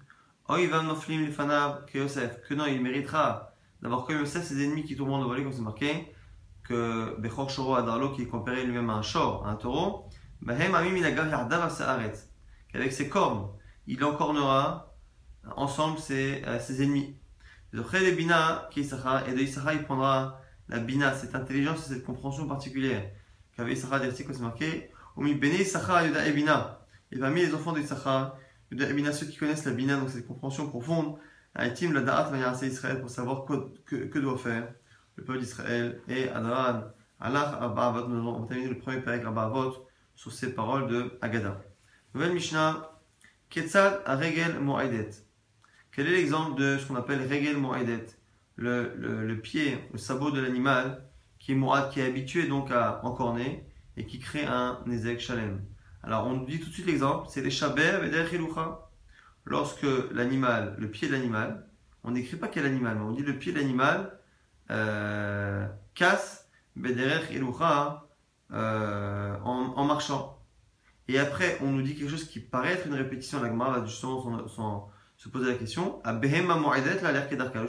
noflim 0.48 1.30
que 1.34 1.98
Yosef, 1.98 2.40
que 2.46 2.54
non, 2.54 2.66
il 2.66 2.82
méritera 2.82 3.54
d'avoir 3.80 4.04
comme 4.04 4.18
Yosef 4.18 4.44
ses 4.44 4.62
ennemis 4.62 4.84
qui 4.84 4.96
tourmentent 4.96 5.22
devant 5.22 5.34
lui, 5.34 5.42
comme 5.42 5.52
c'est 5.52 5.62
marqué, 5.62 6.13
que 6.64 7.20
Bechor 7.20 7.50
Shoro 7.50 7.74
Adarlo, 7.74 8.12
qui 8.12 8.22
est 8.22 8.26
comparé 8.26 8.64
lui-même 8.64 8.90
à 8.90 8.94
un 8.94 9.02
shor, 9.02 9.46
à 9.46 9.50
un 9.50 9.54
taureau, 9.56 10.08
qu'avec 12.72 12.92
ses 12.92 13.08
cornes, 13.08 13.48
il 13.86 14.02
encornera 14.02 14.94
ensemble 15.56 15.98
ses, 15.98 16.42
euh, 16.46 16.58
ses 16.58 16.82
ennemis. 16.82 17.16
Et 17.72 17.76
de 17.76 19.40
Issachar, 19.40 19.72
il 19.74 19.84
prendra 19.84 20.40
la 20.68 20.78
bina, 20.78 21.14
cette 21.14 21.34
intelligence 21.34 21.86
et 21.86 21.94
cette 21.94 22.04
compréhension 22.04 22.46
particulière. 22.46 23.10
Qu'avait 23.56 23.74
Issachar 23.74 24.00
dit 24.00 24.08
c'est 24.16 24.40
marqué? 24.40 24.90
Omi 25.16 25.34
bene 25.34 25.54
Issachar 25.54 26.06
Yuda 26.06 26.26
et 26.26 26.32
bina. 26.32 26.80
Et 27.12 27.18
parmi 27.18 27.42
les 27.42 27.54
enfants 27.54 27.72
d'Issachar, 27.72 28.36
Yuda 28.70 28.88
et 28.88 28.94
bina, 28.94 29.12
ceux 29.12 29.26
qui 29.26 29.36
connaissent 29.36 29.64
la 29.64 29.72
bina, 29.72 29.96
donc 29.96 30.10
cette 30.10 30.26
compréhension 30.26 30.68
profonde, 30.68 31.18
Aïtim 31.54 31.92
la 31.92 32.00
da'at 32.00 32.30
va 32.30 32.66
Israël 32.66 33.00
pour 33.00 33.10
savoir 33.10 33.44
que, 33.44 34.06
que, 34.06 34.18
doit 34.18 34.36
faire 34.36 34.74
le 35.16 35.24
peuple 35.24 35.40
d'Israël. 35.40 36.00
Et 36.08 36.28
Adran, 36.28 36.82
Allah 37.20 37.58
Abba 37.60 38.06
nous 38.08 38.18
avons 38.18 38.46
terminé 38.46 38.68
le 38.68 38.78
premier 38.78 39.00
père 39.00 39.26
Abba 39.26 39.52
sur 40.14 40.32
ces 40.32 40.54
paroles 40.54 40.88
de 40.88 41.18
Agada. 41.20 41.60
Nouvelle 42.14 42.32
Mishnah, 42.32 42.90
Ketzad 43.50 44.02
Regel 44.06 44.60
Moedet. 44.60 45.10
Quel 45.92 46.08
est 46.08 46.12
l'exemple 46.12 46.60
de 46.60 46.78
ce 46.78 46.86
qu'on 46.86 46.96
appelle 46.96 47.22
Regel 47.22 47.56
Moedet 47.56 48.06
le, 48.56 48.94
le, 48.96 49.40
pied, 49.40 49.78
le 49.92 49.98
sabot 49.98 50.30
de 50.30 50.40
l'animal 50.40 51.04
qui 51.38 51.52
est 51.52 51.90
qui 51.90 52.00
est 52.00 52.06
habitué 52.06 52.46
donc 52.46 52.70
à 52.70 53.04
encorner 53.04 53.66
et 53.96 54.06
qui 54.06 54.18
crée 54.18 54.44
un 54.44 54.80
Nezek 54.86 55.20
Shalem. 55.20 55.60
Alors 56.02 56.26
on 56.26 56.38
dit 56.38 56.60
tout 56.60 56.68
de 56.68 56.72
suite 56.72 56.86
l'exemple, 56.86 57.28
c'est 57.30 57.42
les 57.42 57.50
Shaber 57.50 58.00
et 58.04 58.38
Lorsque 59.46 59.86
l'animal, 60.12 60.74
le 60.78 60.90
pied 60.90 61.08
de 61.08 61.12
l'animal, 61.12 61.66
on 62.02 62.12
n'écrit 62.12 62.36
pas 62.36 62.48
quel 62.48 62.64
animal, 62.64 62.96
mais 62.96 63.04
on 63.04 63.12
dit 63.12 63.22
le 63.22 63.38
pied 63.38 63.52
de 63.52 63.58
l'animal 63.58 64.18
casse 64.68 66.48
Bederech 66.76 67.30
euh, 68.52 69.36
en, 69.42 69.84
marchant. 69.84 70.38
Et 71.08 71.18
après, 71.18 71.58
on 71.60 71.70
nous 71.70 71.82
dit 71.82 71.94
quelque 71.94 72.10
chose 72.10 72.28
qui 72.28 72.40
paraît 72.40 72.72
être 72.72 72.86
une 72.86 72.94
répétition. 72.94 73.42
La 73.42 73.48
Gemara 73.48 73.80
va 73.80 73.86
justement 73.86 74.90
se 75.16 75.28
poser 75.28 75.50
la 75.50 75.54
question. 75.54 76.00
La 76.04 76.14
Kedarka, 76.14 77.60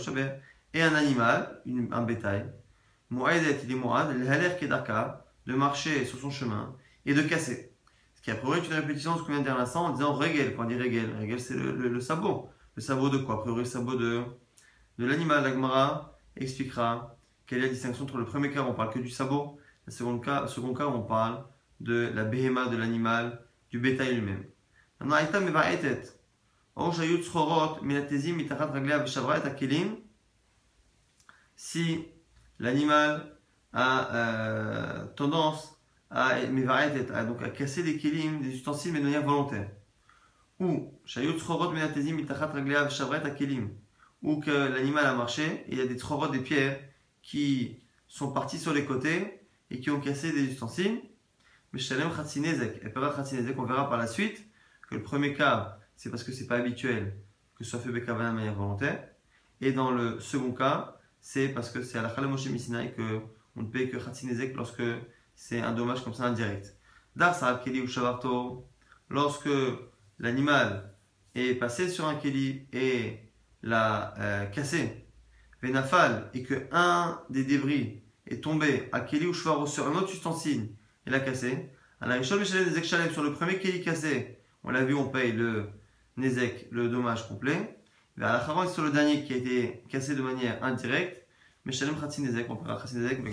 et 0.74 0.82
un 0.82 0.94
animal, 0.94 1.62
un 1.92 2.02
bétail, 2.02 2.52
Moaedet, 3.10 3.62
il 3.64 3.72
est 3.72 3.76
Moad, 3.76 4.16
l'air 4.18 4.60
Kedaka, 4.60 5.26
de 5.46 5.54
marcher 5.54 6.06
sur 6.06 6.20
son 6.20 6.30
chemin 6.30 6.76
et 7.06 7.14
de 7.14 7.22
casser. 7.22 7.72
Ce 8.16 8.22
qui 8.22 8.32
a 8.32 8.36
priori 8.36 8.60
est 8.60 8.68
une 8.68 8.74
répétition 8.74 9.14
de 9.14 9.20
ce 9.20 9.24
qu'on 9.24 9.32
vient 9.32 9.40
de 9.40 9.46
dire 9.46 9.58
l'instant 9.58 9.86
en 9.86 9.94
disant 9.94 10.14
Regel, 10.14 10.56
quand 10.56 10.64
on 10.66 10.68
dit 10.68 10.76
Regel, 10.76 11.16
Regel 11.22 11.40
c'est 11.40 11.56
le, 11.56 12.00
sabot. 12.02 12.50
Le 12.76 12.82
sabot 12.82 13.10
de 13.10 13.20
quoi? 13.20 13.36
A 13.36 13.38
priori, 13.38 13.60
le 13.60 13.66
sabot 13.66 13.96
de, 13.96 14.24
de 14.98 15.06
l'animal. 15.06 15.44
L'Agmara 15.44 16.15
expliquera 16.44 17.18
quelle 17.46 17.60
est 17.60 17.68
la 17.68 17.70
distinction 17.70 18.04
entre 18.04 18.18
le 18.18 18.26
premier 18.26 18.52
cas 18.52 18.62
où 18.62 18.68
on 18.68 18.74
parle 18.74 18.92
que 18.92 19.00
du 19.00 19.10
sabot, 19.10 19.60
le 19.86 19.92
second 19.92 20.20
cas, 20.20 20.42
le 20.42 20.48
second 20.48 20.74
cas 20.74 20.88
où 20.88 20.92
on 20.92 21.04
parle 21.04 21.44
de 21.80 22.12
la 22.14 22.24
béhéma 22.24 22.68
de 22.68 22.78
l'animal, 22.78 23.42
du 23.70 23.80
bétail 23.80 24.16
lui-même. 24.16 24.44
Shayut 26.92 27.24
si 31.56 32.06
l'animal 32.60 33.38
a 33.74 34.16
euh, 34.16 35.06
tendance 35.16 35.80
à, 36.10 36.36
à, 36.36 37.26
donc 37.26 37.44
à 37.44 37.50
casser 37.50 37.84
des 37.84 37.98
kelim, 37.98 38.42
des 38.42 38.56
ustensiles, 38.56 38.92
mais 38.94 39.00
de 39.00 39.06
manière 39.06 39.24
volontaire. 39.24 39.70
Ou, 40.60 40.92
ou 44.26 44.40
que 44.40 44.50
l'animal 44.50 45.06
a 45.06 45.14
marché 45.14 45.64
il 45.70 45.78
y 45.78 45.82
a 45.82 45.86
des 45.86 46.00
tchorot, 46.00 46.30
des 46.30 46.40
pierres 46.40 46.80
qui 47.22 47.80
sont 48.08 48.32
partis 48.32 48.58
sur 48.58 48.74
les 48.74 48.84
côtés 48.84 49.40
et 49.70 49.80
qui 49.80 49.92
ont 49.92 50.02
cassé 50.02 50.32
des 50.32 50.46
ustensiles. 50.46 51.00
Mais 51.72 51.80
Shalem 51.80 52.10
Khatsinezek, 52.12 52.84
et 52.84 53.56
on 53.58 53.64
verra 53.66 53.88
par 53.88 53.98
la 54.00 54.08
suite 54.08 54.44
que 54.90 54.96
le 54.96 55.04
premier 55.04 55.36
cas, 55.36 55.78
c'est 55.96 56.10
parce 56.10 56.24
que 56.24 56.32
c'est 56.32 56.48
pas 56.48 56.56
habituel 56.56 57.16
que 57.56 57.64
ce 57.64 57.70
soit 57.70 57.80
fait 57.80 57.92
Bekavana 57.92 58.32
de 58.32 58.36
manière 58.36 58.56
volontaire. 58.56 59.08
Et 59.62 59.72
dans 59.72 59.92
le 59.92 60.20
second 60.20 60.54
cas, 60.54 60.98
c'est 61.22 61.50
parce 61.50 61.70
que 61.70 61.84
c'est 61.84 62.00
à 62.00 62.02
la 62.02 62.10
Khalamoshe 62.10 62.48
Misinaï 62.48 62.96
que 62.96 63.22
on 63.56 63.62
ne 63.62 63.68
paye 63.68 63.92
que 63.92 63.98
Khatsinezek 63.98 64.56
lorsque 64.56 64.84
c'est 65.36 65.62
un 65.62 65.72
dommage 65.72 66.04
comme 66.04 66.16
ça 66.16 66.26
indirect. 66.26 66.76
Dar 67.16 67.64
Keli 67.64 67.82
ou 67.82 67.88
Shavarto, 67.88 68.68
lorsque 69.10 69.50
l'animal 70.18 70.96
est 71.36 71.54
passé 71.54 71.90
sur 71.90 72.08
un 72.08 72.16
Keli 72.16 72.68
et 72.74 73.25
l'a 73.66 74.14
euh, 74.20 74.46
cassé, 74.46 75.06
Venafal, 75.62 76.30
et 76.34 76.44
que 76.44 76.68
un 76.72 77.20
des 77.30 77.44
débris 77.44 78.02
est 78.28 78.42
tombé 78.42 78.88
à 78.94 79.02
Keli 79.02 79.26
ou 79.26 79.34
Shvaro 79.34 79.68
sur 79.68 79.88
un 79.88 79.96
autre 79.96 80.14
ustensile 80.14 80.70
et 81.06 81.10
l'a 81.10 81.20
cassé, 81.20 81.70
à 82.00 82.08
la 82.08 82.16
Rishon 82.16 82.38
des 82.38 82.84
sur 82.84 83.24
le 83.24 83.34
premier 83.34 83.60
Keli 83.60 83.84
cassé, 83.84 84.40
on 84.64 84.72
l'a 84.72 84.84
vu, 84.84 84.94
on 84.94 85.10
paye 85.10 85.32
le 85.32 85.70
Nezek, 86.18 86.68
le 86.72 86.88
dommage 86.88 87.28
complet. 87.28 87.78
Vers 88.18 88.32
la 88.32 88.68
sur 88.68 88.84
le 88.84 88.92
dernier 88.92 89.24
qui 89.24 89.34
a 89.34 89.36
été 89.36 89.84
cassé 89.90 90.16
de 90.16 90.22
manière 90.22 90.64
indirecte, 90.64 91.28
mais 91.66 91.74
Shalem 91.74 92.00
Khatsi 92.00 92.22
Nezek, 92.22 92.50
on 92.50 92.56
paiera 92.56 92.80
Khatsi 92.80 92.98
Nezek, 92.98 93.20
mais 93.22 93.32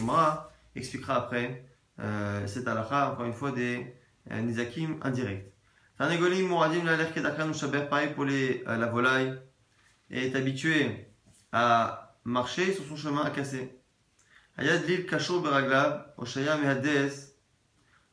expliquera 0.75 1.17
après 1.17 1.65
euh, 2.01 2.47
cette 2.47 2.67
halakha, 2.67 3.13
encore 3.13 3.27
une 3.27 3.33
fois, 3.33 3.53
des 3.53 3.95
euh, 4.31 4.41
Nezakim 4.41 4.99
indirects. 5.03 5.53
Tanegolim, 5.99 6.49
Mouradim, 6.49 6.85
la 6.85 7.05
Kedakran 7.05 7.49
ou 7.49 7.55
Shaber, 7.55 7.89
pareil 7.89 8.13
pour 8.15 8.25
les, 8.25 8.65
euh, 8.67 8.77
la 8.77 8.87
volaille, 8.87 9.39
est 10.13 10.35
habitué 10.37 11.09
à 11.53 12.17
marcher 12.25 12.73
sur 12.73 12.85
son 12.85 12.97
chemin 12.97 13.23
à 13.23 13.31
casser. 13.31 13.79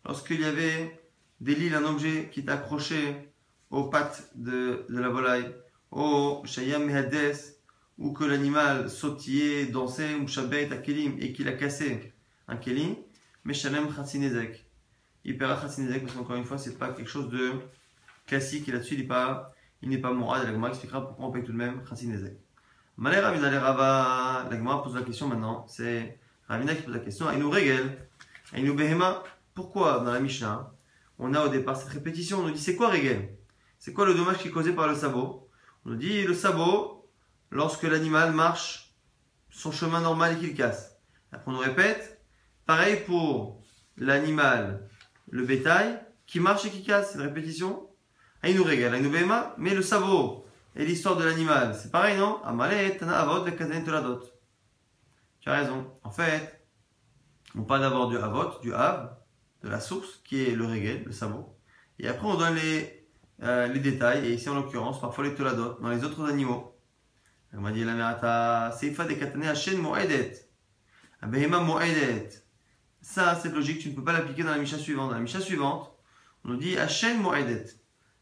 Lorsqu'il 0.06 0.42
y 0.42 0.46
avait 0.46 1.00
des 1.42 1.56
lits, 1.56 1.74
un 1.74 1.86
objet 1.86 2.30
qui 2.32 2.40
est 2.42 2.50
accroché 2.50 3.32
aux 3.70 3.90
pattes 3.90 4.30
de, 4.36 4.86
de 4.90 5.00
la 5.00 5.10
volaille, 5.10 5.54
au 5.92 6.42
Shayam 6.46 6.90
ou 7.98 8.14
que 8.14 8.24
l'animal 8.24 8.90
sautillait, 8.90 9.66
dansait, 9.66 10.16
ou 10.16 10.28
Shabbat 10.28 10.82
Kelim, 10.82 11.18
et 11.20 11.34
qu'il 11.34 11.48
a 11.48 11.52
cassé 11.52 12.14
un 12.48 12.56
Kelim, 12.56 12.96
mais 13.44 13.54
Shalem 13.54 13.94
Khatsinezek. 13.94 14.66
Paiera 15.38 15.58
Khatsinezek 15.58 16.04
parce 16.04 16.16
qu'encore 16.16 16.38
une 16.38 16.46
fois, 16.46 16.58
c'est 16.58 16.78
pas 16.78 16.94
quelque 16.94 17.10
chose 17.10 17.30
de 17.30 17.52
classique, 18.26 18.70
et 18.70 18.72
là-dessus, 18.72 18.96
il 18.96 19.08
pas, 19.08 19.54
il 19.82 19.90
n'est 19.90 19.98
pas 19.98 20.12
moral, 20.12 20.46
la 20.46 20.52
Gemara 20.52 20.70
expliquera 20.70 21.06
pourquoi 21.06 21.26
on 21.26 21.32
paye 21.32 21.44
tout 21.44 21.52
de 21.52 21.58
même 21.58 21.84
Khatsinezek. 21.84 22.38
Malé 22.98 23.20
Ravina 23.20 23.60
Rava, 23.60 24.48
la 24.50 24.58
Gemara 24.58 24.84
pose 24.84 24.96
la 24.96 25.04
question 25.04 25.28
maintenant, 25.28 25.66
c'est 25.68 26.20
Ravina 26.48 26.76
qui 26.76 26.84
pose 26.84 26.94
la 26.94 27.00
question, 27.00 27.28
Aïnou 27.28 27.50
Regel, 27.50 28.08
Aïnou 28.54 28.74
Behema, 28.74 29.24
pourquoi 29.54 30.00
dans 30.00 30.12
la 30.12 30.20
Mishnah, 30.20 30.74
on 31.18 31.34
a 31.34 31.46
au 31.46 31.50
départ 31.50 31.78
cette 31.78 31.90
répétition, 31.90 32.40
on 32.40 32.44
nous 32.44 32.52
dit 32.52 32.62
c'est 32.62 32.76
quoi 32.76 32.90
Regel? 32.90 33.38
C'est 33.78 33.94
quoi 33.94 34.06
le 34.06 34.14
dommage 34.14 34.40
qui 34.40 34.50
est 34.50 34.52
causé 34.52 34.74
par 34.74 34.88
le 34.88 34.96
sabot? 34.96 35.50
On 35.86 35.92
nous 35.92 35.96
dit 35.96 36.24
le 36.24 36.34
sabot, 36.34 37.10
lorsque 37.52 37.84
l'animal 37.84 38.34
marche 38.34 38.94
son 39.50 39.72
chemin 39.72 40.02
normal 40.02 40.34
et 40.34 40.38
qu'il 40.38 40.54
casse. 40.54 40.98
Après 41.32 41.50
on 41.52 41.54
nous 41.54 41.60
répète, 41.60 42.22
pareil 42.66 43.04
pour 43.06 43.62
l'animal, 43.98 44.90
le 45.30 45.44
bétail, 45.44 46.00
qui 46.26 46.40
marche 46.40 46.66
et 46.66 46.70
qui 46.70 46.84
casse, 46.84 47.12
c'est 47.12 47.18
une 47.18 47.26
répétition? 47.26 47.89
Régale, 48.42 48.96
il 48.98 49.04
nous 49.04 49.12
béma, 49.12 49.54
mais 49.58 49.74
le 49.74 49.82
sabot 49.82 50.46
et 50.76 50.86
l'histoire 50.86 51.18
de 51.18 51.24
l'animal, 51.24 51.76
c'est 51.76 51.92
pareil, 51.92 52.18
non? 52.18 52.42
Avot, 52.44 53.46
Tu 55.42 55.50
as 55.50 55.54
raison. 55.54 55.92
En 56.04 56.12
fait, 56.12 56.66
on 57.56 57.64
parle 57.64 57.82
d'abord 57.82 58.08
du 58.08 58.18
avot, 58.18 58.60
du 58.62 58.74
av, 58.74 59.18
de 59.64 59.70
la 59.70 59.80
source, 59.80 60.22
qui 60.24 60.44
est 60.44 60.56
le 60.56 60.66
régel, 60.66 61.04
le 61.06 61.12
sabot. 61.12 61.58
Et 61.98 62.08
après, 62.08 62.28
on 62.28 62.36
donne 62.36 62.56
les, 62.56 63.08
euh, 63.44 63.68
les 63.68 63.80
détails, 63.80 64.26
et 64.28 64.34
ici 64.34 64.48
en 64.48 64.56
l'occurrence, 64.56 65.02
parfois 65.02 65.26
les 65.26 65.36
toladot, 65.36 65.78
dans 65.82 65.90
les 65.90 66.04
autres 66.04 66.24
animaux. 66.30 66.76
On 67.54 67.62
m'a 67.62 67.72
dit 67.72 67.84
la 67.84 67.94
merata, 67.94 68.72
seifa 68.72 69.06
de 69.06 69.16
katane 69.16 69.48
hachen 69.48 69.80
moedet. 69.80 70.48
Abehema 71.22 71.60
moedet. 71.60 72.30
Ça, 73.02 73.36
cette 73.36 73.54
logique, 73.54 73.80
tu 73.80 73.90
ne 73.90 73.96
peux 73.96 74.04
pas 74.04 74.14
l'appliquer 74.14 74.44
dans 74.44 74.52
la 74.52 74.60
Misha 74.60 74.78
suivante. 74.78 75.10
Dans 75.10 75.16
la 75.16 75.22
Misha 75.22 75.40
suivante, 75.40 75.92
on 76.46 76.50
nous 76.50 76.58
dit 76.58 76.78
hachen 76.78 77.20
moedet. 77.20 77.66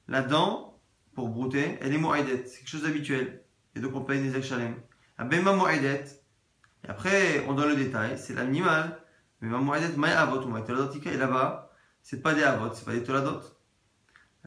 La 0.08 0.22
dent, 0.22 0.80
pour 1.14 1.30
brouter, 1.30 1.78
elle 1.82 1.94
est 1.94 1.98
moedet. 1.98 2.46
C'est 2.46 2.60
quelque 2.60 2.70
chose 2.70 2.84
d'habituel. 2.84 3.44
Et 3.76 3.80
donc 3.80 3.96
on 3.96 4.02
paye 4.02 4.22
des 4.22 4.42
shalem. 4.42 4.76
Abehema 5.18 5.54
moedet. 5.54 6.06
Et 6.84 6.90
après, 6.90 7.46
on 7.48 7.54
donne 7.54 7.70
le 7.70 7.76
détail, 7.76 8.18
c'est 8.18 8.34
l'animal. 8.34 9.00
Mais 9.42 9.50
ma 9.50 9.60
moedet, 9.60 9.96
ma 9.98 10.10
avot, 10.20 10.42
ou 10.42 10.48
ma 10.48 10.62
toladotika, 10.62 11.12
et 11.12 11.18
là-bas, 11.18 11.72
c'est 12.02 12.22
pas 12.22 12.34
des 12.34 12.44
avot, 12.44 12.74
c'est 12.74 12.86
pas 12.86 12.94
des 12.94 13.04
toladot. 13.04 13.42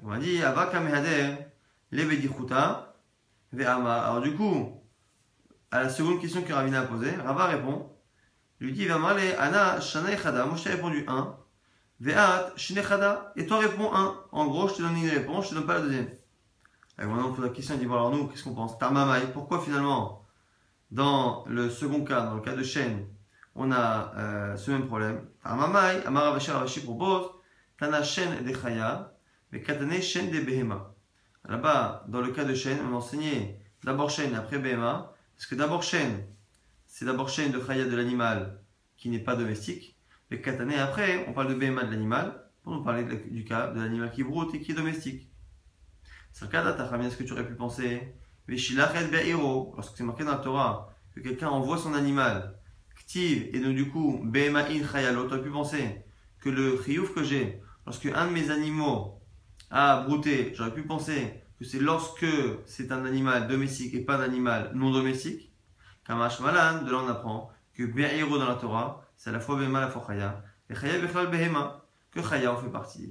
On 0.03 0.17
dit, 0.17 0.43
avaka 0.43 0.81
mehader, 0.81 1.37
levedichuta, 1.93 2.91
alors 3.53 4.21
du 4.21 4.35
coup, 4.35 4.81
à 5.71 5.83
la 5.83 5.89
seconde 5.89 6.21
question 6.21 6.43
que 6.43 6.53
Ravina 6.53 6.81
a 6.81 6.87
posée, 6.87 7.11
Rava 7.17 7.47
répond, 7.47 7.91
lui 8.61 8.73
dit, 8.73 8.89
aller 8.89 9.35
Ana, 9.39 9.81
Shana 9.81 10.11
moi 10.47 10.57
je 10.57 10.63
t'ai 10.63 10.71
répondu 10.71 11.05
1, 11.07 11.37
Ve'at, 12.01 12.53
Shinechada, 12.57 13.33
et 13.37 13.47
toi 13.47 13.59
réponds 13.59 13.95
1. 13.95 14.21
En 14.33 14.47
gros, 14.47 14.69
je 14.69 14.75
te 14.75 14.83
donne 14.83 14.97
une 14.97 15.11
réponse, 15.11 15.47
je 15.47 15.51
te 15.51 15.55
donne 15.57 15.67
pas 15.67 15.75
la 15.75 15.81
deuxième. 15.83 16.09
Et 16.99 17.05
maintenant, 17.05 17.29
on 17.29 17.33
pose 17.33 17.45
la 17.45 17.51
question, 17.51 17.75
il 17.75 17.81
dit, 17.81 17.87
bon 17.87 17.95
alors 17.95 18.11
nous, 18.11 18.27
qu'est-ce 18.27 18.45
qu'on 18.45 18.55
pense? 18.55 18.79
Tamamai, 18.79 19.27
pourquoi 19.33 19.61
finalement, 19.61 20.25
dans 20.91 21.45
le 21.47 21.69
second 21.69 22.03
cas, 22.05 22.23
dans 22.23 22.35
le 22.35 22.41
cas 22.41 22.55
de 22.55 22.63
Shen, 22.63 23.07
on 23.55 23.71
a 23.71 24.15
euh, 24.17 24.57
ce 24.57 24.71
même 24.71 24.87
problème? 24.87 25.27
Tamamai, 25.43 26.03
Amara 26.07 26.31
Ravashi 26.33 26.81
propose, 26.81 27.31
Tana 27.79 28.03
Shen 28.03 28.45
de 28.45 28.55
Chaya, 28.55 29.13
mais 29.53 29.63
Katane 29.63 30.01
Shen 30.01 30.31
de 30.31 30.41
Behema. 30.41 30.95
Là-bas, 31.49 32.05
dans 32.09 32.21
le 32.21 32.33
cas 32.33 32.45
de 32.45 32.55
Shen, 32.55 32.79
on 32.91 32.95
enseignait 32.95 33.61
d'abord 33.85 34.09
Shen 34.11 34.35
après 34.35 34.59
Bema, 34.59 35.15
parce 35.37 35.47
que 35.47 35.55
d'abord 35.55 35.83
Shen, 35.83 36.25
c'est 36.87 37.05
d'abord 37.05 37.29
Shen 37.29 37.51
de 37.53 37.61
Chaya 37.61 37.85
de 37.85 37.97
l'animal 37.97 38.63
qui 38.97 39.09
n'est 39.09 39.21
pas 39.21 39.37
domestique, 39.37 39.97
et 40.31 40.41
Katane 40.41 40.73
après, 40.73 41.27
on 41.29 41.33
parle 41.33 41.49
de 41.49 41.55
Bema 41.55 41.85
de 41.85 41.91
l'animal, 41.91 42.45
pour 42.63 42.73
nous 42.73 42.85
parler 42.85 43.05
du 43.31 43.45
cas 43.45 43.69
de 43.69 43.81
l'animal 43.81 44.11
qui 44.11 44.23
broute 44.23 44.55
et 44.55 44.61
qui 44.61 44.73
est 44.73 44.75
domestique. 44.75 45.31
C'est 46.33 46.45
le 46.45 46.51
cas 46.51 46.63
d'Atachamia, 46.63 47.11
ce 47.11 47.17
que 47.17 47.25
tu 47.25 47.33
aurais 47.33 47.47
pu 47.47 47.55
penser 47.55 48.15
lorsque 48.49 49.97
c'est 49.97 50.05
marqué 50.05 50.25
dans 50.25 50.33
la 50.33 50.39
Torah 50.39 50.93
que 51.15 51.21
quelqu'un 51.21 51.49
envoie 51.49 51.79
son 51.79 51.95
animal, 51.95 52.59
Ktiv, 52.97 53.49
et 53.53 53.61
donc 53.61 53.75
du 53.75 53.89
coup, 53.91 54.21
Bema 54.25 54.65
in 54.69 54.87
Chayalo, 54.87 55.27
tu 55.27 55.35
aurais 55.35 55.43
pu 55.43 55.51
penser 55.51 56.05
que 56.41 56.49
le 56.49 56.81
chiyuv 56.83 57.13
que 57.13 57.23
j'ai, 57.23 57.61
lorsque 57.87 58.07
un 58.07 58.27
de 58.27 58.33
mes 58.33 58.51
animaux 58.51 59.21
à 59.71 60.03
brouter, 60.03 60.53
j'aurais 60.55 60.75
pu 60.75 60.83
penser 60.83 61.35
que 61.59 61.65
c'est 61.65 61.79
lorsque 61.79 62.27
c'est 62.67 62.91
un 62.91 63.05
animal 63.05 63.47
domestique 63.47 63.95
et 63.95 64.01
pas 64.01 64.17
un 64.17 64.23
animal 64.23 64.73
non 64.75 64.91
domestique? 64.91 65.53
Kamash 66.07 66.41
Malan, 66.41 66.83
de 66.83 66.91
là 66.91 66.99
on 67.05 67.09
apprend 67.09 67.51
que 67.75 67.85
Be'iro 67.85 68.39
dans 68.39 68.49
la 68.49 68.57
Torah, 68.57 69.05
c'est 69.21 69.33
la 69.33 69.39
fois 69.39 69.57
Behema, 69.57 69.81
la 69.81 69.89
fois 69.89 70.03
Chaya. 70.07 70.43
Et 70.71 70.75
Chaya 70.75 70.99
Bechlal 70.99 71.27
Behema, 71.27 71.85
que 72.11 72.23
Chaya 72.23 72.55
en 72.55 72.57
fait 72.57 72.71
partie. 72.71 73.07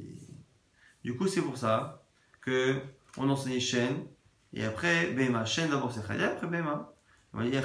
Du 1.03 1.15
coup, 1.15 1.27
c'est 1.27 1.43
pour 1.43 1.55
ça 1.55 2.01
que 2.41 2.81
on 3.17 3.29
enseignait 3.29 3.59
Shen, 3.59 4.07
et 4.51 4.65
après 4.65 5.11
Behema. 5.11 5.45
Shen 5.45 5.69
d'abord 5.69 5.91
c'est 5.91 6.03
Chaya, 6.07 6.31
après 6.31 6.47
Behema. 6.47 6.91
On 7.31 7.43
dire 7.43 7.61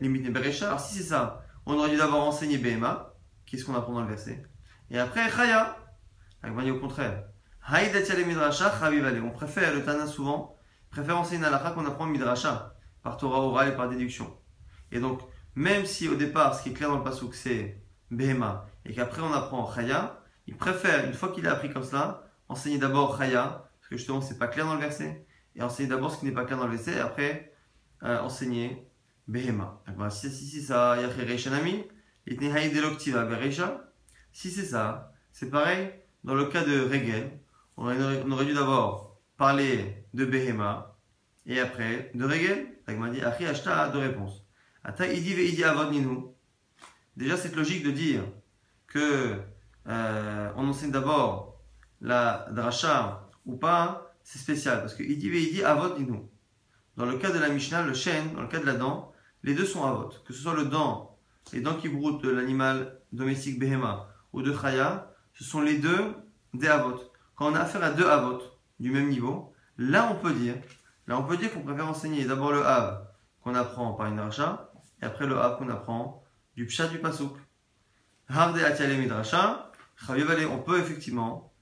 limite 0.00 0.32
Beresha. 0.32 0.66
Alors 0.66 0.80
si 0.80 0.96
c'est 0.96 1.04
ça, 1.04 1.44
on 1.64 1.74
aurait 1.74 1.90
dû 1.90 1.96
d'abord 1.96 2.26
enseigner 2.26 2.58
Behema, 2.58 3.14
qu'est-ce 3.46 3.64
qu'on 3.64 3.76
apprend 3.76 3.92
dans 3.92 4.02
le 4.02 4.08
verset? 4.08 4.42
Et 4.90 4.98
après 4.98 5.30
Chaya. 5.30 5.76
Au 6.42 6.78
contraire. 6.80 7.22
On 7.70 9.30
préfère, 9.30 9.74
le 9.74 9.84
Tana 9.84 10.08
souvent, 10.08 10.56
préfère 10.90 11.18
enseigner 11.18 11.46
une 11.46 11.72
qu'on 11.72 11.86
apprend 11.86 12.06
Midrasha, 12.06 12.74
par 13.04 13.16
Torah 13.16 13.42
orale 13.42 13.68
et 13.68 13.76
par 13.76 13.88
déduction. 13.88 14.36
Et 14.90 14.98
donc, 14.98 15.20
même 15.54 15.86
si 15.86 16.08
au 16.08 16.14
départ, 16.14 16.54
ce 16.54 16.62
qui 16.62 16.70
est 16.70 16.72
clair 16.72 16.88
dans 16.88 16.98
le 16.98 17.04
Pasuk, 17.04 17.34
c'est 17.34 17.82
Behema, 18.10 18.66
et 18.84 18.94
qu'après 18.94 19.22
on 19.22 19.32
apprend 19.32 19.70
Chaya, 19.74 20.22
il 20.46 20.56
préfère, 20.56 21.04
une 21.06 21.14
fois 21.14 21.30
qu'il 21.30 21.46
a 21.46 21.52
appris 21.52 21.70
comme 21.70 21.84
cela, 21.84 22.24
enseigner 22.48 22.78
d'abord 22.78 23.18
Chaya, 23.18 23.68
parce 23.78 23.88
que 23.90 23.96
justement 23.96 24.20
c'est 24.20 24.38
pas 24.38 24.48
clair 24.48 24.66
dans 24.66 24.74
le 24.74 24.80
verset, 24.80 25.26
et 25.54 25.62
enseigner 25.62 25.88
d'abord 25.88 26.12
ce 26.12 26.18
qui 26.18 26.26
n'est 26.26 26.32
pas 26.32 26.44
clair 26.44 26.58
dans 26.58 26.66
le 26.66 26.76
verset, 26.76 26.96
et 26.96 27.00
après 27.00 27.52
euh, 28.02 28.20
enseigner 28.20 28.88
Behema. 29.26 29.82
Si 30.10 30.30
c'est 30.30 30.60
ça, 30.60 30.96
si 34.32 34.50
c'est 34.50 34.64
ça, 34.64 35.12
c'est 35.32 35.50
pareil 35.50 35.90
dans 36.24 36.34
le 36.34 36.46
cas 36.46 36.64
de 36.64 36.80
Regel, 36.80 37.38
on 37.76 37.84
aurait, 37.86 38.44
dû 38.44 38.54
d'abord 38.54 39.20
parler 39.36 40.04
de 40.14 40.24
Behema 40.24 40.96
et 41.46 41.60
après 41.60 42.10
de 42.14 42.24
Regel. 42.24 42.66
m'a 42.88 43.10
dit 43.10 43.22
Achi 43.22 43.46
Ashta 43.46 43.88
deux 43.90 44.00
réponses. 44.00 44.47
Idi 45.12 45.62
Déjà, 47.16 47.36
cette 47.36 47.56
logique 47.56 47.84
de 47.84 47.90
dire 47.90 48.22
que 48.86 49.34
euh, 49.88 50.50
on 50.56 50.68
enseigne 50.68 50.90
d'abord 50.90 51.60
la 52.00 52.46
dracha 52.52 53.28
ou 53.44 53.56
pas, 53.56 54.14
c'est 54.22 54.38
spécial 54.38 54.80
parce 54.80 54.98
il 55.00 55.18
dit 55.18 55.62
avot. 55.64 55.94
Dans 56.96 57.06
le 57.06 57.16
cas 57.16 57.30
de 57.30 57.38
la 57.38 57.48
Mishnah, 57.48 57.82
le 57.82 57.94
chêne, 57.94 58.34
dans 58.34 58.42
le 58.42 58.48
cas 58.48 58.60
de 58.60 58.66
la 58.66 58.74
dent, 58.74 59.12
les 59.42 59.54
deux 59.54 59.64
sont 59.64 59.84
avot. 59.84 60.10
Que 60.26 60.32
ce 60.32 60.42
soit 60.42 60.54
le 60.54 60.66
dent, 60.66 61.18
les 61.52 61.60
dents 61.60 61.74
qui 61.74 61.88
broutent 61.88 62.22
de 62.22 62.30
l'animal 62.30 63.00
domestique 63.12 63.58
behema 63.58 64.08
ou 64.32 64.42
de 64.42 64.52
chaya, 64.52 65.12
ce 65.34 65.44
sont 65.44 65.60
les 65.60 65.78
deux 65.78 66.14
des 66.54 66.68
avot. 66.68 67.00
Quand 67.36 67.50
on 67.50 67.54
a 67.54 67.60
affaire 67.60 67.82
à 67.82 67.90
deux 67.90 68.06
avot 68.06 68.40
du 68.80 68.90
même 68.90 69.08
niveau, 69.08 69.52
là 69.76 70.08
on 70.10 70.16
peut 70.16 70.32
dire, 70.32 70.54
là 71.06 71.18
on 71.18 71.24
peut 71.24 71.36
dire 71.36 71.52
qu'on 71.52 71.62
préfère 71.62 71.88
enseigner 71.88 72.24
d'abord 72.24 72.52
le 72.52 72.64
av 72.64 73.06
qu'on 73.42 73.54
apprend 73.54 73.92
par 73.94 74.06
une 74.06 74.16
dracha 74.16 74.67
et 75.02 75.04
après 75.04 75.26
le 75.26 75.38
av 75.38 75.58
qu'on 75.58 75.68
apprend 75.68 76.22
du 76.56 76.66
pshat 76.66 76.88
du 76.88 76.98
pasouk. 76.98 77.36
Harde 78.28 78.58
atiale 78.58 78.96
midrasha, 78.98 79.70
on 80.08 80.58
peut 80.58 80.80
effectivement 80.80 81.52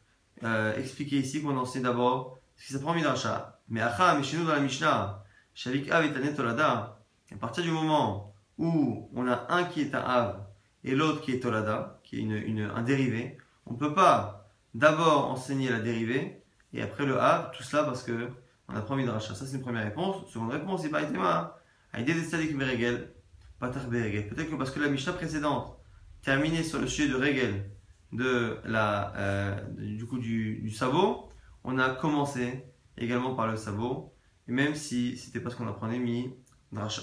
euh, 0.43 0.77
expliquer 0.77 1.19
ici 1.19 1.43
qu'on 1.43 1.57
enseigne 1.57 1.83
d'abord 1.83 2.39
ce 2.57 2.67
qui 2.67 2.73
s'apprend 2.73 2.95
midrasha. 2.95 3.61
Mais 3.69 3.81
acha, 3.81 4.19
nous 4.19 4.45
dans 4.45 4.53
la 4.53 4.61
Mishnah, 4.61 5.25
Shavik 5.55 5.91
Av 5.91 6.05
à 6.05 7.37
partir 7.41 7.65
du 7.65 7.71
moment 7.71 8.35
où 8.59 9.11
on 9.15 9.27
a 9.27 9.47
un 9.49 9.65
qui 9.65 9.81
est 9.81 9.95
un 9.95 10.01
Av 10.01 10.47
et 10.85 10.95
l'autre 10.95 11.21
qui 11.21 11.33
est 11.33 11.41
Tolada, 11.41 12.01
qui 12.05 12.19
est 12.19 12.23
une, 12.23 12.61
un 12.61 12.83
dérivé, 12.83 13.39
on 13.67 13.73
ne 13.73 13.79
peut 13.79 13.95
pas 13.95 14.49
d'abord 14.75 15.31
enseigner 15.31 15.71
la 15.71 15.81
dérivée 15.81 16.43
et 16.73 16.83
après 16.83 17.07
le 17.07 17.19
Av, 17.21 17.51
tout 17.53 17.63
cela 17.63 17.85
parce 17.85 18.03
que 18.03 18.31
on 18.69 18.75
apprend 18.75 18.97
Midrasha. 18.97 19.35
Ça, 19.35 19.47
c'est 19.47 19.57
une 19.57 19.63
première 19.63 19.85
réponse. 19.85 20.29
Seconde 20.33 20.51
réponse, 20.51 20.83
c'est 20.83 20.89
pas 20.89 21.03
Itema. 21.03 21.59
Aïdé 21.93 22.15
des 22.15 22.23
Patach 22.23 22.53
Beregel. 22.55 23.13
Peut-être 23.59 24.51
que 24.51 24.55
parce 24.57 24.71
que 24.71 24.81
la 24.81 24.89
Mishnah 24.89 25.15
précédente 25.15 25.79
terminait 26.23 26.63
sur 26.63 26.81
le 26.81 26.87
sujet 26.87 27.09
de 27.09 27.17
Regel, 27.17 27.71
de 28.13 28.59
la, 28.65 29.15
euh, 29.17 29.61
du 29.79 30.07
coup 30.07 30.19
du, 30.19 30.61
du 30.61 30.71
sabot, 30.71 31.31
on 31.65 31.79
a 31.79 31.91
commencé 31.91 32.65
également 32.97 33.35
par 33.35 33.47
le 33.47 33.57
sabot 33.57 34.13
et 34.49 34.53
même 34.53 34.75
si 34.75 35.17
c'était 35.17 35.41
pas 35.41 35.51
ce 35.51 35.57
qu'on 35.57 35.69
apprenait 35.69 35.99
mi 35.99 36.35
dracha. 36.73 37.03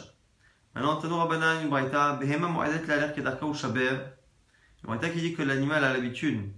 Maintenant, 0.76 0.96
Tano 0.98 1.18
Rabbanan, 1.18 1.64
une 1.64 1.70
Behema 2.20 2.48
Moadet 2.48 2.86
l'air 2.88 3.14
Kedarka 3.14 3.46
ou 3.46 3.54
Shaber. 3.54 3.96
Une 4.88 5.00
qui 5.00 5.22
dit 5.22 5.34
que 5.36 5.44
l'animal 5.44 5.84
a 5.84 5.94
l'habitude 5.94 6.52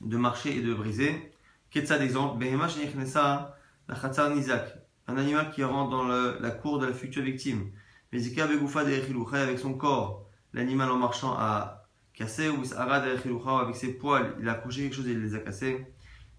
de 0.00 0.16
marcher 0.16 0.56
et 0.56 0.62
de 0.62 0.74
briser. 0.74 1.32
Ketsa 1.70 1.98
d'exemple, 1.98 2.38
Behema 2.38 2.66
Shenichnesa, 2.66 3.56
la 3.88 3.94
Khatsar 3.94 4.30
Nizak. 4.30 4.74
Un 5.06 5.16
animal 5.16 5.50
qui 5.52 5.62
rentre 5.62 5.90
dans 5.90 6.04
la 6.04 6.50
cour 6.50 6.80
de 6.80 6.86
la 6.86 6.92
future 6.92 7.22
victime. 7.22 7.70
Avec 8.12 9.58
son 9.58 9.74
corps. 9.74 10.26
L'animal 10.52 10.90
en 10.90 10.96
marchant 10.96 11.34
a 11.38 11.86
cassé, 12.12 12.48
ou 12.48 12.62
avec 12.74 13.76
ses 13.76 13.92
poils, 13.92 14.34
il 14.40 14.48
a 14.48 14.52
accroché 14.52 14.82
quelque 14.82 14.96
chose 14.96 15.08
et 15.08 15.12
il 15.12 15.20
les 15.20 15.34
a 15.34 15.38
cassés. 15.38 15.86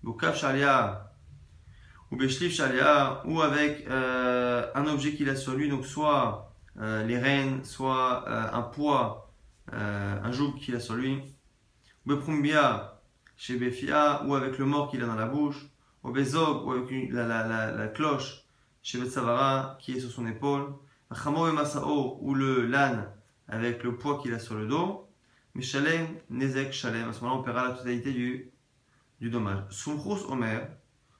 Boukaf 0.03 0.37
Shalia, 0.37 1.11
ou 2.11 2.17
Beshlif 2.17 2.53
Shalia, 2.53 3.21
ou 3.25 3.41
avec 3.41 3.87
euh, 3.87 4.67
un 4.75 4.85
objet 4.87 5.13
qu'il 5.13 5.29
a 5.29 5.35
sur 5.35 5.53
lui, 5.53 5.69
donc 5.69 5.85
soit 5.85 6.53
euh, 6.79 7.03
les 7.03 7.17
rênes, 7.17 7.63
soit 7.63 8.27
euh, 8.27 8.47
un 8.51 8.61
poids, 8.63 9.31
un 9.71 10.31
joug 10.31 10.55
qu'il 10.59 10.75
a 10.75 10.81
sur 10.81 10.95
lui. 10.95 11.23
Ou 12.05 12.09
Beprumbia 12.09 13.01
chez 13.37 13.55
Befia, 13.55 14.23
ou 14.25 14.35
avec 14.35 14.57
le 14.57 14.65
mort 14.65 14.91
qu'il 14.91 15.01
a 15.03 15.05
dans 15.05 15.15
la 15.15 15.27
bouche. 15.27 15.67
Ou 16.03 16.11
Bezog, 16.11 16.65
ou 16.65 16.71
avec 16.71 16.91
la, 17.11 17.25
la, 17.25 17.47
la, 17.47 17.71
la, 17.71 17.87
cloche 17.87 18.43
chez 18.81 18.99
Betsavara 18.99 19.77
qui 19.79 19.93
est 19.93 19.99
sur 19.99 20.11
son 20.11 20.27
épaule. 20.27 20.73
Chamo 21.13 21.47
et 21.47 21.51
Masao, 21.51 22.17
ou 22.21 22.33
le 22.33 22.65
l'âne 22.65 23.09
avec 23.47 23.83
le 23.83 23.97
poids 23.97 24.19
qu'il 24.21 24.33
a 24.33 24.39
sur 24.39 24.55
le 24.55 24.67
dos. 24.67 25.09
Mais 25.53 25.61
Shalem, 25.61 26.07
Nezek, 26.29 26.71
Shalem, 26.71 27.09
à 27.09 27.13
ce 27.13 27.21
moment-là 27.21 27.41
on 27.41 27.43
paiera 27.43 27.67
la 27.67 27.73
totalité 27.73 28.13
du, 28.13 28.51
du 29.19 29.29
dommage. 29.29 29.63
Sumchus 29.69 30.25
Omer, 30.29 30.67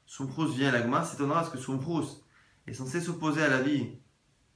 Soumprous 0.06 0.54
vient 0.54 0.70
à 0.70 0.72
l'agma, 0.72 1.04
s'étonnera 1.04 1.42
parce 1.42 1.52
que 1.52 1.58
Soumprous 1.58 2.24
est 2.68 2.74
censé 2.74 3.02
s'opposer 3.02 3.44
à 3.44 3.50
la 3.50 3.62
vie 3.62 4.00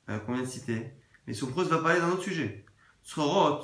euh, 0.10 0.20
qu'on 0.20 0.34
vient 0.34 0.44
de 0.44 0.48
citer. 0.48 0.92
Mais 1.28 1.34
Soumprous 1.34 1.66
va 1.66 1.80
parler 1.80 2.00
d'un 2.00 2.10
autre 2.10 2.24
sujet. 2.24 2.66
Srorot, 3.04 3.64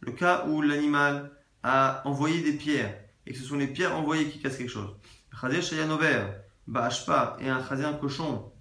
le 0.00 0.12
cas 0.12 0.46
où 0.46 0.62
l'animal 0.62 1.32
a 1.62 2.02
envoyé 2.04 2.42
des 2.42 2.52
pierres 2.52 2.96
et 3.26 3.32
que 3.32 3.38
ce 3.38 3.44
sont 3.44 3.56
les 3.56 3.66
pierres 3.66 3.96
envoyées 3.96 4.28
qui 4.28 4.40
cassent 4.40 4.56
quelque 4.56 4.70
chose. 4.70 4.96
Chazer 5.40 5.62
Shayanover, 5.62 6.26
Ba'ashpa 6.66 7.36
et 7.40 7.48
un 7.48 7.66
chazer, 7.66 7.84
un 7.84 7.94
cochon 7.94 8.51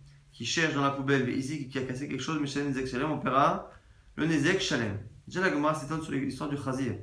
qui 0.42 0.48
cherche 0.48 0.74
dans 0.74 0.82
la 0.82 0.90
poubelle, 0.90 1.30
ici 1.30 1.70
qui 1.70 1.78
a 1.78 1.84
cassé 1.84 2.08
quelque 2.08 2.24
chose, 2.24 2.42
Michel 2.42 2.66
Nezek 2.66 2.88
Shalem, 2.88 3.12
on 3.12 3.20
paiera 3.20 3.70
le 4.16 4.26
Nezek 4.26 4.60
Shalem. 4.60 4.98
Déjà 5.28 5.40
la 5.40 5.52
Gemara 5.52 5.76
s'étonne 5.76 6.02
sur 6.02 6.14
l'histoire 6.14 6.50
du 6.50 6.58
chazir. 6.58 6.96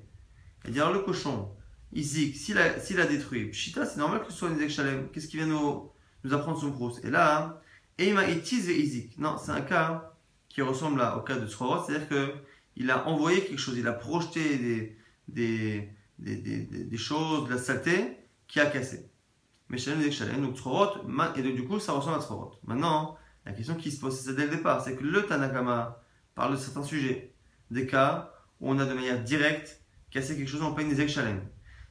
Elle 0.64 0.72
dit 0.72 0.80
alors 0.80 0.92
le 0.92 0.98
cochon, 0.98 1.48
Izik, 1.92 2.34
s'il 2.34 2.58
a, 2.58 2.64
a 2.64 3.06
détruit, 3.06 3.50
Pshita, 3.50 3.86
c'est 3.86 3.98
normal 4.00 4.24
que 4.24 4.32
ce 4.32 4.38
soit 4.38 4.48
un 4.48 4.68
Shalem. 4.68 5.08
Qu'est-ce 5.12 5.28
qui 5.28 5.36
vient 5.36 5.46
nous, 5.46 5.88
nous 6.24 6.34
apprendre 6.34 6.58
son 6.58 6.72
prose 6.72 7.00
Et 7.04 7.10
là, 7.10 7.62
Eima 7.96 8.28
Itiz 8.28 8.68
et 8.68 8.76
Izik. 8.76 9.16
Non, 9.18 9.36
c'est 9.38 9.52
un 9.52 9.60
cas 9.60 10.14
qui 10.48 10.60
ressemble 10.60 11.00
au 11.16 11.20
cas 11.20 11.36
de 11.36 11.46
Srorot, 11.46 11.84
c'est-à-dire 11.86 12.08
qu'il 12.08 12.90
a 12.90 13.06
envoyé 13.06 13.44
quelque 13.44 13.60
chose, 13.60 13.78
il 13.78 13.86
a 13.86 13.92
projeté 13.92 14.58
des, 14.58 14.96
des, 15.28 15.88
des, 16.18 16.36
des, 16.38 16.64
des 16.64 16.96
choses, 16.96 17.46
de 17.46 17.54
la 17.54 17.58
saleté, 17.58 18.16
qui 18.48 18.58
a 18.58 18.66
cassé. 18.66 19.08
Mais 19.68 19.78
Shalem 19.78 20.00
Nezek 20.00 20.12
Shalem, 20.12 20.42
donc 20.42 20.58
Srorot, 20.58 21.08
et 21.36 21.42
donc 21.42 21.54
du 21.54 21.64
coup, 21.64 21.78
ça 21.78 21.92
ressemble 21.92 22.16
à 22.16 22.20
Srorot. 22.20 22.58
Maintenant, 22.64 23.16
la 23.48 23.54
question 23.54 23.74
qui 23.76 23.90
se 23.90 23.98
pose, 23.98 24.20
c'est 24.20 24.34
dès 24.34 24.44
le 24.44 24.56
départ, 24.56 24.84
c'est 24.84 24.94
que 24.94 25.02
le 25.02 25.24
Tanakama 25.24 26.02
parle 26.34 26.52
de 26.52 26.58
certains 26.58 26.82
sujets, 26.82 27.34
des 27.70 27.86
cas 27.86 28.30
où 28.60 28.70
on 28.70 28.78
a 28.78 28.84
de 28.84 28.92
manière 28.92 29.24
directe 29.24 29.80
cassé 30.10 30.36
quelque 30.36 30.50
chose 30.50 30.60
en 30.60 30.72
plein 30.72 30.86
des 30.86 31.08
Shalem. 31.08 31.40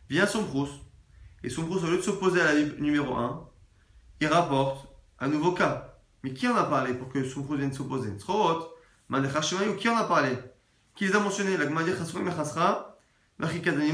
Vient 0.07 0.27
son 0.27 0.41
Sompros, 0.41 0.69
et 1.43 1.49
Sompros, 1.49 1.83
au 1.83 1.87
lieu 1.87 1.97
de 1.97 2.03
s'opposer 2.03 2.41
à 2.41 2.53
la 2.53 2.61
numéro 2.77 3.15
1, 3.15 3.49
il 4.21 4.27
rapporte 4.27 4.87
un 5.19 5.29
nouveau 5.29 5.53
cas. 5.53 5.97
Mais 6.21 6.31
qui 6.31 6.47
en 6.47 6.55
a 6.55 6.65
parlé 6.65 6.93
pour 6.93 7.09
que 7.09 7.23
Sompros 7.23 7.55
vienne 7.55 7.73
s'opposer? 7.73 8.19
Srot, 8.19 8.75
ou 9.09 9.75
qui 9.77 9.89
en 9.89 9.97
a 9.97 10.03
parlé? 10.03 10.37
Qui 10.93 11.07
les 11.07 11.15
a 11.15 11.19
mentionnés? 11.19 11.57
La 11.57 11.65
il 11.65 11.71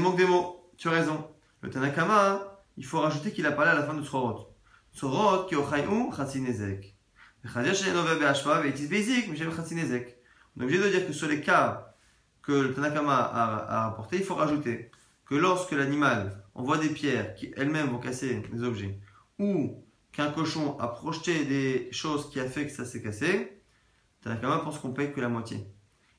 manque 0.02 0.16
des 0.16 0.26
mots. 0.26 0.70
Tu 0.76 0.88
as 0.88 0.90
raison. 0.90 1.30
Le 1.62 1.70
Tanakama, 1.70 2.60
il 2.76 2.84
faut 2.84 3.00
rajouter 3.00 3.32
qu'il 3.32 3.46
a 3.46 3.52
parlé 3.52 3.70
à 3.70 3.74
la 3.74 3.84
fin 3.84 3.94
de 3.94 4.02
Srot. 4.02 4.50
Srot, 4.92 5.46
qui 5.46 5.56
ou 5.56 6.12
Chatsinezek. 6.14 6.93
On 10.56 10.60
est 10.60 10.64
obligé 10.64 10.82
de 10.82 10.88
dire 10.88 11.06
que 11.06 11.12
sur 11.12 11.28
les 11.28 11.40
cas 11.40 11.94
que 12.42 12.52
le 12.52 12.74
Tanakama 12.74 13.16
a, 13.16 13.86
a 13.86 14.08
il 14.12 14.22
faut 14.22 14.34
rajouter 14.34 14.90
que 15.26 15.34
lorsque 15.34 15.72
l'animal 15.72 16.44
envoie 16.54 16.78
des 16.78 16.88
pierres 16.88 17.34
qui 17.34 17.52
elles-mêmes 17.56 17.88
vont 17.88 17.98
casser 17.98 18.42
des 18.52 18.62
objets, 18.62 18.98
ou 19.38 19.84
qu'un 20.12 20.30
cochon 20.30 20.78
a 20.78 20.88
projeté 20.88 21.44
des 21.44 21.88
choses 21.92 22.30
qui 22.30 22.40
a 22.40 22.46
fait 22.46 22.66
que 22.66 22.72
ça 22.72 22.84
s'est 22.84 23.02
cassé, 23.02 23.60
Tanakama 24.22 24.58
pense 24.58 24.78
qu'on 24.78 24.92
paye 24.92 25.12
que 25.12 25.20
la 25.20 25.28
moitié. 25.28 25.66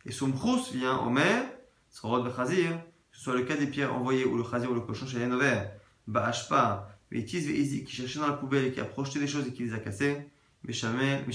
Et 0.05 0.11
son 0.11 0.27
brous 0.27 0.71
vient 0.73 0.97
au 0.99 1.09
maire, 1.09 1.43
son 1.89 2.23
de 2.23 2.31
chazir, 2.31 2.71
que 3.11 3.17
ce 3.17 3.23
soit 3.23 3.35
le 3.35 3.43
cas 3.43 3.55
des 3.55 3.67
pierres 3.67 3.95
envoyées 3.95 4.25
ou 4.25 4.37
le 4.37 4.43
chazir 4.43 4.69
ou 4.69 4.75
le 4.75 4.81
cochon 4.81 5.07
chez 5.07 5.19
les 5.19 5.27
novaires, 5.27 5.71
Ba'ashpa, 6.07 6.99
Veizi, 7.09 7.83
qui 7.83 7.95
cherchait 7.95 8.19
dans 8.19 8.27
la 8.27 8.33
poubelle 8.33 8.65
et 8.65 8.71
qui 8.71 8.79
a 8.79 8.85
projeté 8.85 9.19
des 9.19 9.27
choses 9.27 9.47
et 9.47 9.53
qui 9.53 9.63
les 9.63 9.73
a 9.73 9.79
cassées, 9.79 10.29
Mishalem, 10.67 11.25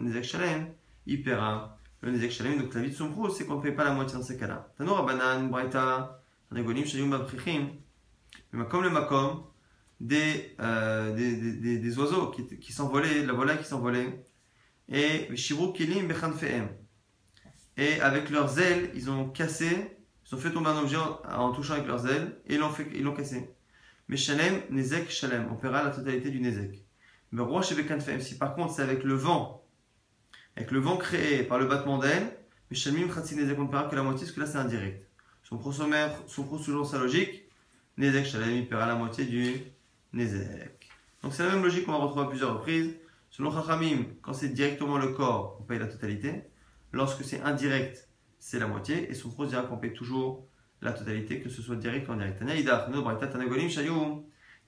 Nezek 0.00 0.24
Shalem, 0.24 0.68
il 1.06 1.22
paiera 1.22 1.78
le 2.02 2.12
Nezek 2.12 2.30
Shalem. 2.30 2.58
Donc 2.58 2.74
la 2.74 2.80
vie 2.80 2.90
de 2.90 2.94
son 2.94 3.10
brous, 3.10 3.30
c'est 3.30 3.46
qu'on 3.46 3.56
ne 3.56 3.62
paye 3.62 3.72
pas 3.72 3.84
la 3.84 3.92
moitié 3.92 4.16
dans 4.18 4.24
ces 4.24 4.36
cas-là. 4.36 4.72
Tanoura 4.76 5.04
Banan, 5.04 5.48
Braita, 5.48 6.22
comme 8.70 8.82
le 8.82 8.90
makom 8.90 9.44
des, 10.00 10.54
euh, 10.60 11.14
des, 11.14 11.36
des, 11.36 11.78
des, 11.78 11.98
oiseaux 11.98 12.30
qui, 12.30 12.46
qui 12.58 12.72
s'envolaient, 12.72 13.26
la 13.26 13.32
volaille 13.32 13.58
qui 13.58 13.64
s'envolait. 13.64 14.24
Et 14.88 15.28
Et 17.76 18.00
avec 18.00 18.30
leurs 18.30 18.58
ailes, 18.58 18.90
ils 18.94 19.10
ont 19.10 19.28
cassé, 19.28 19.98
ils 20.26 20.34
ont 20.34 20.38
fait 20.38 20.50
tomber 20.50 20.70
un 20.70 20.78
objet 20.78 20.96
en, 20.96 21.52
touchant 21.52 21.74
avec 21.74 21.86
leurs 21.86 22.06
ailes 22.06 22.40
et 22.46 22.54
ils 22.94 23.02
l'ont 23.02 23.14
cassé. 23.14 23.50
Mais 24.08 24.16
Shalem, 24.16 24.62
Nezek, 24.70 25.10
Shalem, 25.10 25.48
on 25.52 25.56
paiera 25.56 25.82
la 25.82 25.90
totalité 25.90 26.30
du 26.30 26.40
Nezek. 26.40 26.87
Si 28.20 28.38
par 28.38 28.54
contre 28.54 28.72
c'est 28.74 28.82
avec 28.82 29.04
le 29.04 29.14
vent, 29.14 29.64
avec 30.56 30.70
le 30.70 30.80
vent 30.80 30.96
créé 30.96 31.42
par 31.42 31.58
le 31.58 31.66
battement 31.66 31.98
d'ailes, 31.98 32.36
mais 32.70 32.76
Shalmim 32.76 33.08
Khatsi 33.08 33.36
Nezek, 33.36 33.58
on 33.58 33.64
ne 33.64 33.68
paiera 33.68 33.84
que 33.84 33.96
la 33.96 34.02
moitié 34.02 34.26
parce 34.26 34.32
que 34.34 34.40
là 34.40 34.46
c'est 34.46 34.58
indirect. 34.58 35.06
Son 35.42 35.58
prosomère, 35.58 36.10
son 36.26 36.58
selon 36.58 36.84
sa 36.84 36.98
logique, 36.98 37.44
Nezek 37.96 38.26
Shalem, 38.26 38.66
paiera 38.66 38.86
la 38.86 38.94
moitié 38.94 39.24
du 39.24 39.54
Nezek. 40.12 40.88
Donc 41.22 41.34
c'est 41.34 41.44
la 41.44 41.52
même 41.52 41.62
logique 41.62 41.86
qu'on 41.86 41.92
va 41.92 41.98
retrouver 41.98 42.26
à 42.26 42.28
plusieurs 42.28 42.54
reprises. 42.54 42.94
Selon 43.30 43.50
Chachamim, 43.52 44.04
quand 44.22 44.32
c'est 44.32 44.48
directement 44.48 44.98
le 44.98 45.08
corps, 45.08 45.58
on 45.60 45.64
paye 45.64 45.78
la 45.78 45.86
totalité. 45.86 46.44
Lorsque 46.92 47.24
c'est 47.24 47.40
indirect, 47.42 48.08
c'est 48.38 48.58
la 48.58 48.66
moitié. 48.66 49.10
Et 49.10 49.14
son 49.14 49.30
pros 49.30 49.46
dira 49.46 49.62
qu'on 49.62 49.76
paye 49.76 49.92
toujours 49.92 50.46
la 50.80 50.92
totalité, 50.92 51.40
que 51.40 51.48
ce 51.48 51.60
soit 51.60 51.76
direct 51.76 52.08
ou 52.08 52.12
indirect. 52.12 52.40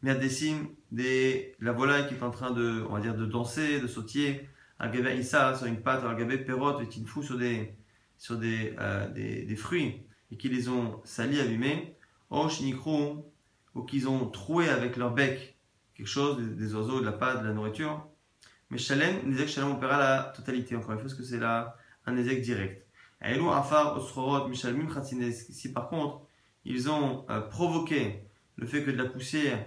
Miadessim, 0.02 0.68
des, 0.92 1.54
la 1.60 1.72
volaille 1.72 2.08
qui 2.08 2.14
est 2.14 2.22
en 2.22 2.30
train 2.30 2.50
de, 2.50 2.84
on 2.88 2.94
va 2.94 3.00
dire, 3.00 3.14
de 3.14 3.26
danser, 3.26 3.80
de 3.80 3.86
sautiller. 3.86 4.48
Al-Gabé 4.78 5.18
Issa 5.18 5.54
sur 5.54 5.66
une 5.66 5.82
pâte, 5.82 6.04
Al-Gabé 6.04 6.38
Perot, 6.38 6.80
et 6.80 6.86
fou 7.06 7.22
sur 7.22 7.36
des, 7.36 7.74
sur 8.16 8.36
des, 8.38 8.74
euh, 8.80 9.08
des, 9.10 9.44
des 9.44 9.56
fruits 9.56 10.02
et 10.32 10.36
qui 10.36 10.48
les 10.48 10.68
ont 10.68 11.00
salis, 11.04 11.40
abîmés, 11.40 11.96
Oh, 12.30 12.48
shinikrou, 12.48 13.24
ou 13.74 13.82
qu'ils 13.82 14.08
ont 14.08 14.26
troué 14.26 14.68
avec 14.68 14.96
leur 14.96 15.12
bec 15.12 15.56
quelque 15.94 16.06
chose, 16.06 16.38
des, 16.38 16.74
oiseaux, 16.74 17.00
de 17.00 17.04
la 17.04 17.12
pâte, 17.12 17.42
de 17.42 17.48
la 17.48 17.52
nourriture. 17.52 18.06
Mais 18.70 18.78
Shalem, 18.78 19.28
Nezek 19.28 19.48
Shalem, 19.48 19.76
on 19.76 19.80
la 19.80 20.32
totalité, 20.34 20.76
encore 20.76 20.92
une 20.92 20.98
fois, 20.98 21.08
parce 21.08 21.14
que 21.14 21.24
c'est 21.24 21.40
là 21.40 21.76
un 22.06 22.12
Nezek 22.12 22.40
direct? 22.40 22.86
Aïlou, 23.20 23.50
Afar, 23.50 23.96
Osrorot, 23.96 24.48
Mishalmim. 24.48 24.88
Si 25.32 25.72
par 25.72 25.88
contre, 25.88 26.22
ils 26.64 26.88
ont 26.88 27.26
euh, 27.28 27.40
provoqué 27.40 28.22
le 28.56 28.66
fait 28.66 28.82
que 28.82 28.90
de 28.90 28.96
la 28.96 29.06
poussière 29.06 29.66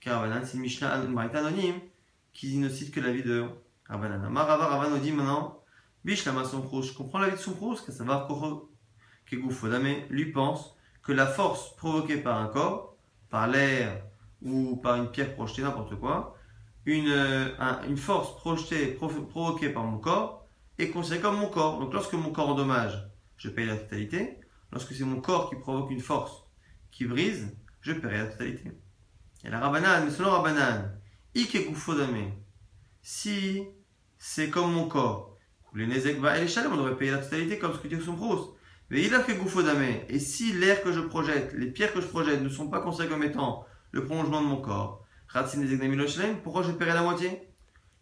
Karavanan, 0.00 0.44
c'est 0.44 0.54
une 0.54 0.62
Mishnah, 0.62 0.92
anonyme, 0.92 1.80
qui 2.32 2.56
ne 2.58 2.68
cite 2.68 2.92
que 2.92 3.00
la 3.00 3.12
vie 3.12 3.22
de 3.22 3.46
Ravanan. 3.88 4.30
Marava 4.30 4.66
Ravan 4.66 4.90
nous 4.90 4.98
dit 4.98 5.12
maintenant, 5.12 5.62
Bish 6.04 6.24
Lama 6.24 6.44
Somprous, 6.44 6.82
je 6.82 6.94
comprends 6.94 7.18
la 7.18 7.28
vie 7.28 7.36
de 7.36 7.40
ça 7.92 8.04
va 8.04 8.28
que 9.26 9.36
Goufodame 9.36 9.94
lui 10.08 10.32
pense 10.32 10.76
que 11.02 11.12
la 11.12 11.26
force 11.26 11.76
provoquée 11.76 12.16
par 12.16 12.38
un 12.40 12.48
corps, 12.48 12.96
par 13.28 13.46
l'air 13.46 14.02
ou 14.42 14.76
par 14.76 14.96
une 14.96 15.10
pierre 15.10 15.34
projetée, 15.34 15.62
n'importe 15.62 15.94
quoi, 15.96 16.36
une, 16.84 17.10
un, 17.10 17.82
une 17.86 17.96
force 17.96 18.34
projetée, 18.36 18.86
provoquée 18.88 19.68
par 19.68 19.84
mon 19.84 19.98
corps 19.98 20.46
est 20.78 20.90
considérée 20.90 21.20
comme 21.20 21.36
mon 21.36 21.48
corps. 21.48 21.78
Donc 21.78 21.92
lorsque 21.92 22.14
mon 22.14 22.32
corps 22.32 22.48
endommage, 22.48 23.08
je 23.36 23.48
paye 23.48 23.66
la 23.66 23.76
totalité. 23.76 24.40
Lorsque 24.72 24.94
c'est 24.94 25.04
mon 25.04 25.20
corps 25.20 25.50
qui 25.50 25.56
provoque 25.56 25.90
une 25.90 26.00
force 26.00 26.44
qui 26.90 27.04
brise, 27.04 27.56
je 27.80 27.92
paierai 27.92 28.18
la 28.18 28.26
totalité. 28.26 28.72
Et 29.44 29.50
la 29.50 29.60
rabanane, 29.60 30.04
mais 30.04 30.10
selon 30.10 30.30
rabanane, 30.30 31.00
ikekufodame, 31.34 32.32
si 33.02 33.62
c'est 34.18 34.50
comme 34.50 34.72
mon 34.72 34.86
corps, 34.88 35.38
les 35.74 35.86
nezek 35.86 36.18
va 36.18 36.36
et 36.36 36.44
les 36.44 36.58
on 36.58 36.76
devrait 36.76 36.96
payer 36.96 37.12
la 37.12 37.18
totalité 37.18 37.58
comme 37.58 37.72
ce 37.72 37.78
que 37.78 37.88
dit 37.88 38.00
son 38.02 38.14
brousse. 38.14 38.50
Mais 38.90 39.02
il 39.02 39.14
a 39.14 39.20
fait 39.20 39.36
goufodame, 39.36 39.84
et 40.08 40.18
si 40.18 40.52
l'air 40.52 40.82
que 40.82 40.92
je 40.92 41.00
projette, 41.00 41.54
les 41.56 41.70
pierres 41.70 41.92
que 41.92 42.00
je 42.00 42.06
projette 42.06 42.42
ne 42.42 42.48
sont 42.48 42.68
pas 42.68 42.80
considérées 42.80 43.10
comme 43.10 43.22
étant 43.22 43.64
le 43.92 44.04
prolongement 44.04 44.42
de 44.42 44.46
mon 44.48 44.60
corps, 44.60 45.06
pourquoi 46.42 46.62
je 46.62 46.72
paierai 46.72 46.92
la 46.92 47.02
moitié? 47.02 47.48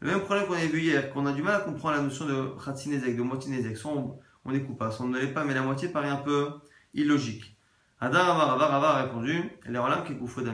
Le 0.01 0.09
même 0.09 0.21
problème 0.21 0.47
qu'on 0.47 0.55
avait 0.55 0.69
vu 0.69 0.81
hier, 0.81 1.11
qu'on 1.11 1.27
a 1.27 1.33
du 1.33 1.43
mal 1.43 1.57
à 1.57 1.61
comprendre 1.61 1.97
la 1.97 2.03
notion 2.03 2.25
de 2.25 2.55
Khatsinezek, 2.65 3.17
de 3.17 3.23
moitié 3.23 3.75
Soit 3.75 3.93
on, 3.93 4.19
on 4.47 4.59
coupable, 4.61 4.93
soit 4.93 5.05
on 5.05 5.09
ne 5.09 5.19
l'est 5.19 5.35
pas, 5.35 5.45
mais 5.45 5.53
la 5.53 5.61
moitié 5.61 5.89
paraît 5.89 6.09
un 6.09 6.17
peu 6.17 6.53
illogique. 6.95 7.58
Adar 8.01 8.41
Avar 8.41 8.85
a 8.85 9.03
répondu, 9.03 9.51
les 9.67 9.79
Rolam 9.79 10.05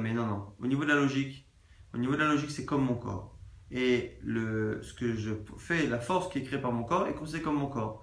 Mais 0.01 0.15
non, 0.15 0.27
non. 0.27 0.55
Au 0.59 0.67
niveau 0.67 0.85
de 0.85 0.89
la 0.89 0.95
logique, 0.95 1.47
au 1.93 1.99
niveau 1.99 2.15
de 2.15 2.19
la 2.19 2.29
logique, 2.29 2.51
c'est 2.51 2.65
comme 2.65 2.85
mon 2.85 2.95
corps. 2.95 3.39
Et 3.71 4.19
le, 4.23 4.83
ce 4.83 4.95
que 4.95 5.15
je 5.15 5.33
fais, 5.59 5.87
la 5.87 5.99
force 5.99 6.31
qui 6.31 6.39
est 6.39 6.43
créée 6.43 6.61
par 6.61 6.73
mon 6.73 6.85
corps, 6.85 7.07
est 7.07 7.15
considérée 7.15 7.45
comme 7.45 7.57
mon 7.57 7.67
corps. 7.67 8.03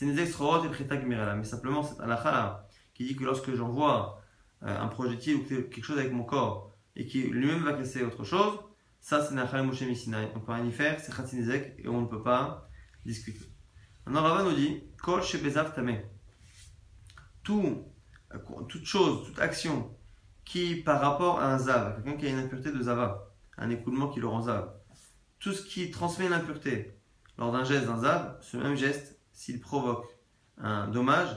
Mais 0.00 1.44
simplement, 1.44 1.82
c'est 1.82 2.00
Allah 2.00 2.66
qui 2.94 3.04
dit 3.04 3.16
que 3.16 3.24
lorsque 3.24 3.54
j'envoie 3.54 4.22
euh, 4.62 4.78
un 4.78 4.88
projectile 4.88 5.36
ou 5.36 5.44
quelque 5.44 5.82
chose 5.82 5.98
avec 5.98 6.12
mon 6.12 6.24
corps, 6.24 6.72
et 6.96 7.06
qui 7.06 7.22
lui-même 7.22 7.62
va 7.62 7.74
casser 7.74 8.02
autre 8.02 8.24
chose, 8.24 8.58
ça 9.00 9.24
c'est 9.24 9.34
Nachal 9.34 9.64
Moshe 9.64 9.82
Misinai. 9.82 10.28
On 10.34 10.40
peut 10.40 10.52
rien 10.52 10.66
y 10.66 10.72
faire, 10.72 10.98
c'est 11.00 11.14
Khatinezek 11.14 11.76
et 11.78 11.88
on 11.88 12.02
ne 12.02 12.06
peut 12.06 12.22
pas 12.22 12.68
discuter. 13.06 13.46
Maintenant 14.04 14.22
Rava 14.22 14.42
nous 14.42 14.54
dit 14.54 14.82
Kol 15.02 15.22
Shebezav. 15.22 15.72
Tout, 17.42 17.89
toute 18.68 18.84
chose, 18.84 19.26
toute 19.26 19.38
action 19.38 19.90
qui 20.44 20.76
par 20.76 21.00
rapport 21.00 21.40
à 21.40 21.52
un 21.52 21.58
Zav, 21.58 21.96
quelqu'un 21.96 22.18
qui 22.18 22.26
a 22.26 22.30
une 22.30 22.38
impureté 22.38 22.72
de 22.72 22.82
Zava, 22.82 23.30
un 23.56 23.70
écoulement 23.70 24.08
qui 24.08 24.20
le 24.20 24.26
rend 24.26 24.42
Zav, 24.42 24.72
tout 25.38 25.52
ce 25.52 25.62
qui 25.62 25.90
transmet 25.90 26.28
l'impureté 26.28 26.96
lors 27.38 27.52
d'un 27.52 27.64
geste 27.64 27.86
d'un 27.86 27.98
Zav, 27.98 28.38
ce 28.40 28.56
même 28.56 28.74
geste, 28.74 29.18
s'il 29.32 29.60
provoque 29.60 30.06
un 30.58 30.88
dommage, 30.88 31.30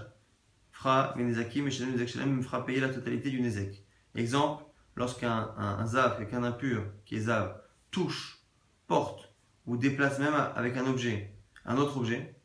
fera 0.72 1.16
et 1.18 2.44
fera 2.44 2.66
payer 2.66 2.80
la 2.80 2.90
totalité 2.90 3.30
du 3.30 3.42
Nezek. 3.42 3.86
Exemple, 4.16 4.66
lorsqu'un 4.96 5.52
un, 5.58 5.86
zav, 5.86 6.18
quelqu'un 6.18 6.42
d'impur, 6.42 6.84
qui 7.06 7.16
est 7.16 7.22
zav, 7.22 7.56
touche, 7.92 8.44
porte 8.88 9.34
ou 9.66 9.78
déplace 9.78 10.20
même 10.20 10.34
avec 10.34 10.76
un 10.78 10.86
objet, 10.86 11.36
un 11.66 11.78
autre 11.78 11.98
objet, 11.98 12.36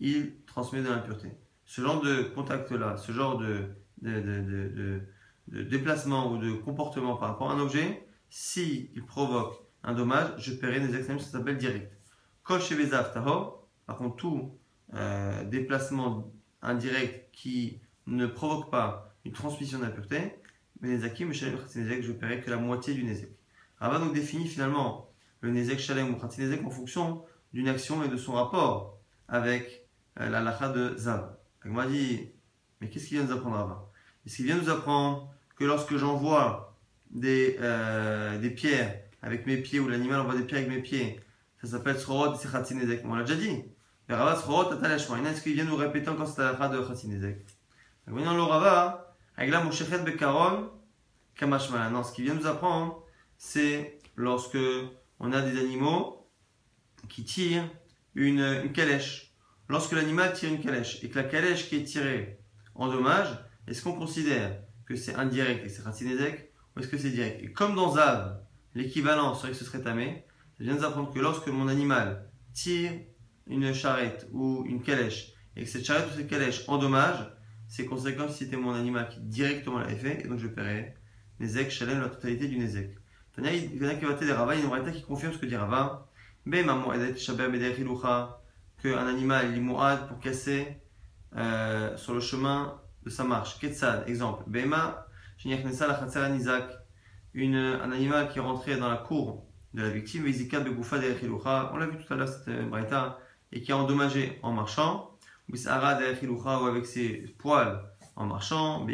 il 0.00 0.44
transmet 0.46 0.82
de 0.82 0.88
l'impureté. 0.88 1.32
Ce 1.68 1.82
genre 1.82 2.00
de 2.00 2.22
contact-là, 2.22 2.96
ce 2.96 3.12
genre 3.12 3.36
de, 3.36 3.68
de, 4.00 5.02
déplacement 5.48 6.32
ou 6.32 6.38
de 6.38 6.52
comportement 6.52 7.16
par 7.16 7.28
rapport 7.28 7.50
à 7.50 7.54
un 7.54 7.60
objet, 7.60 8.08
s'il 8.30 8.88
il 8.94 9.04
provoque 9.04 9.54
un 9.84 9.92
dommage, 9.92 10.30
je 10.38 10.54
paierai 10.54 10.80
des 10.80 10.96
extrêmes, 10.96 11.18
ça 11.18 11.28
s'appelle 11.30 11.58
direct. 11.58 11.92
Shevezav 12.48 13.12
tahor, 13.12 13.68
par 13.84 13.96
contre, 13.96 14.16
tout 14.16 14.58
euh, 14.94 15.44
déplacement 15.44 16.32
indirect 16.62 17.28
qui 17.32 17.82
ne 18.06 18.26
provoque 18.26 18.70
pas 18.70 19.14
une 19.26 19.32
transmission 19.32 19.80
d'impureté, 19.80 20.40
je 20.82 22.12
paierai 22.12 22.40
que 22.40 22.48
la 22.48 22.56
moitié 22.56 22.94
du 22.94 23.04
Nezek. 23.04 23.36
Rava 23.76 23.98
donc 23.98 24.14
définit 24.14 24.48
finalement 24.48 25.10
le 25.42 25.50
Nezek 25.50 25.78
Shalem 25.78 26.14
ou 26.14 26.16
Khatinezek 26.16 26.64
en 26.64 26.70
fonction 26.70 27.26
d'une 27.52 27.68
action 27.68 28.02
et 28.02 28.08
de 28.08 28.16
son 28.16 28.32
rapport 28.32 28.98
avec 29.28 29.86
euh, 30.18 30.30
la 30.30 30.40
lacha 30.40 30.70
de 30.70 30.96
Zav. 30.96 31.37
Il 31.64 31.72
m'a 31.72 31.86
dit, 31.86 32.30
mais 32.80 32.88
qu'est-ce 32.88 33.08
qu'il 33.08 33.18
vient 33.18 33.26
nous 33.26 33.32
apprendre 33.32 33.56
Rava 33.56 33.90
Est-ce 34.26 34.36
qu'il 34.36 34.46
vient 34.46 34.56
nous 34.56 34.70
apprendre 34.70 35.32
que 35.56 35.64
lorsque 35.64 35.96
j'envoie 35.96 36.78
des, 37.10 37.56
euh, 37.60 38.38
des 38.38 38.50
pierres 38.50 39.00
avec 39.22 39.46
mes 39.46 39.56
pieds 39.56 39.80
ou 39.80 39.88
l'animal 39.88 40.20
envoie 40.20 40.36
des 40.36 40.44
pierres 40.44 40.60
avec 40.62 40.72
mes 40.72 40.82
pieds, 40.82 41.20
ça 41.60 41.68
s'appelle 41.68 41.98
Srorot 41.98 42.34
et 42.34 42.48
Khatinezek 42.48 43.02
On 43.04 43.14
l'a 43.14 43.24
déjà 43.24 43.38
dit. 43.38 43.64
Mais 44.08 44.14
Rava 44.14 44.36
Srorot, 44.36 44.72
Est-ce 44.82 45.42
qu'il 45.42 45.54
vient 45.54 45.64
nous 45.64 45.76
répéter 45.76 46.08
encore 46.08 46.28
cette 46.28 46.38
lacha 46.38 46.68
de 46.68 46.80
Khatinezek 46.80 47.44
Voyons 48.06 48.34
le 48.34 48.42
Rava, 48.42 49.16
non, 51.92 52.02
ce 52.02 52.12
qui 52.12 52.22
vient 52.22 52.34
nous 52.34 52.46
apprendre, 52.46 53.04
c'est 53.36 53.98
lorsque 54.16 54.58
on 55.20 55.32
a 55.32 55.40
des 55.42 55.58
animaux 55.58 56.28
qui 57.08 57.24
tirent 57.24 57.68
une, 58.14 58.40
une 58.40 58.72
calèche. 58.72 59.27
Lorsque 59.68 59.92
l'animal 59.92 60.32
tire 60.32 60.50
une 60.50 60.60
calèche 60.60 61.02
et 61.04 61.10
que 61.10 61.16
la 61.16 61.24
calèche 61.24 61.68
qui 61.68 61.76
est 61.76 61.84
tirée 61.84 62.40
endommage, 62.74 63.28
est-ce 63.66 63.82
qu'on 63.82 63.92
considère 63.92 64.62
que 64.86 64.96
c'est 64.96 65.14
indirect 65.14 65.66
et 65.66 65.68
c'est 65.68 65.82
racinésec 65.82 66.52
ou 66.74 66.80
est-ce 66.80 66.88
que 66.88 66.96
c'est 66.96 67.10
direct? 67.10 67.42
Et 67.42 67.52
comme 67.52 67.74
dans 67.74 67.92
Zav, 67.92 68.40
l'équivalent 68.74 69.34
serait 69.34 69.50
que 69.50 69.56
ce 69.58 69.66
serait 69.66 69.82
tamé, 69.82 70.24
ça 70.56 70.64
vient 70.64 70.74
nous 70.74 70.84
apprendre 70.84 71.12
que 71.12 71.18
lorsque 71.18 71.48
mon 71.48 71.68
animal 71.68 72.30
tire 72.54 72.92
une 73.46 73.74
charrette 73.74 74.26
ou 74.32 74.64
une 74.66 74.82
calèche 74.82 75.34
et 75.54 75.64
que 75.64 75.68
cette 75.68 75.84
charrette 75.84 76.06
ou 76.12 76.16
cette 76.16 76.28
calèche 76.28 76.64
endommage, 76.66 77.30
c'est 77.66 77.84
conséquent 77.84 78.26
si 78.28 78.44
c'était 78.44 78.56
mon 78.56 78.72
animal 78.72 79.08
qui 79.10 79.20
directement 79.20 79.80
l'avait 79.80 79.96
fait, 79.96 80.24
et 80.24 80.28
donc 80.28 80.38
je 80.38 80.48
paierais 80.48 80.96
Nezek, 81.40 81.70
Shalem, 81.70 82.00
la 82.00 82.08
totalité 82.08 82.48
du 82.48 82.56
Nezek. 82.56 82.96
Tania, 83.36 83.52
il 83.52 83.76
y 83.76 83.84
en 83.84 83.90
a 83.90 83.94
qui 83.94 84.06
va 84.06 84.14
des 84.14 84.32
Rava, 84.32 84.54
il 84.54 84.64
y 84.64 84.66
a 84.66 84.90
qui 84.90 85.02
confirme 85.02 85.32
ce 85.34 85.38
que 85.38 85.46
dit 85.46 85.56
Rava. 85.56 86.10
Qu'un 88.82 89.06
animal 89.06 89.46
est 89.46 89.56
pour 90.08 90.18
casser 90.20 90.78
euh, 91.36 91.96
sur 91.96 92.14
le 92.14 92.20
chemin 92.20 92.80
de 93.04 93.10
sa 93.10 93.24
marche. 93.24 93.58
Ketsad, 93.58 94.08
exemple. 94.08 94.44
Bema, 94.46 95.06
une, 97.34 97.56
un 97.56 97.92
animal 97.92 98.28
qui 98.30 98.38
est 98.38 98.42
rentré 98.42 98.76
dans 98.76 98.88
la 98.88 98.96
cour 98.96 99.46
de 99.74 99.82
la 99.82 99.90
victime, 99.90 100.24
on 100.24 101.76
l'a 101.76 101.86
vu 101.86 101.98
tout 101.98 102.12
à 102.12 102.16
l'heure, 102.16 102.28
c'était 102.28 102.62
Braïta, 102.62 103.18
et 103.52 103.60
qui 103.62 103.72
a 103.72 103.76
endommagé 103.76 104.38
en 104.42 104.52
marchant. 104.52 105.10
Ou 105.50 105.56
avec 106.66 106.86
ses 106.86 107.34
poils 107.38 107.80
en 108.16 108.26
marchant, 108.26 108.86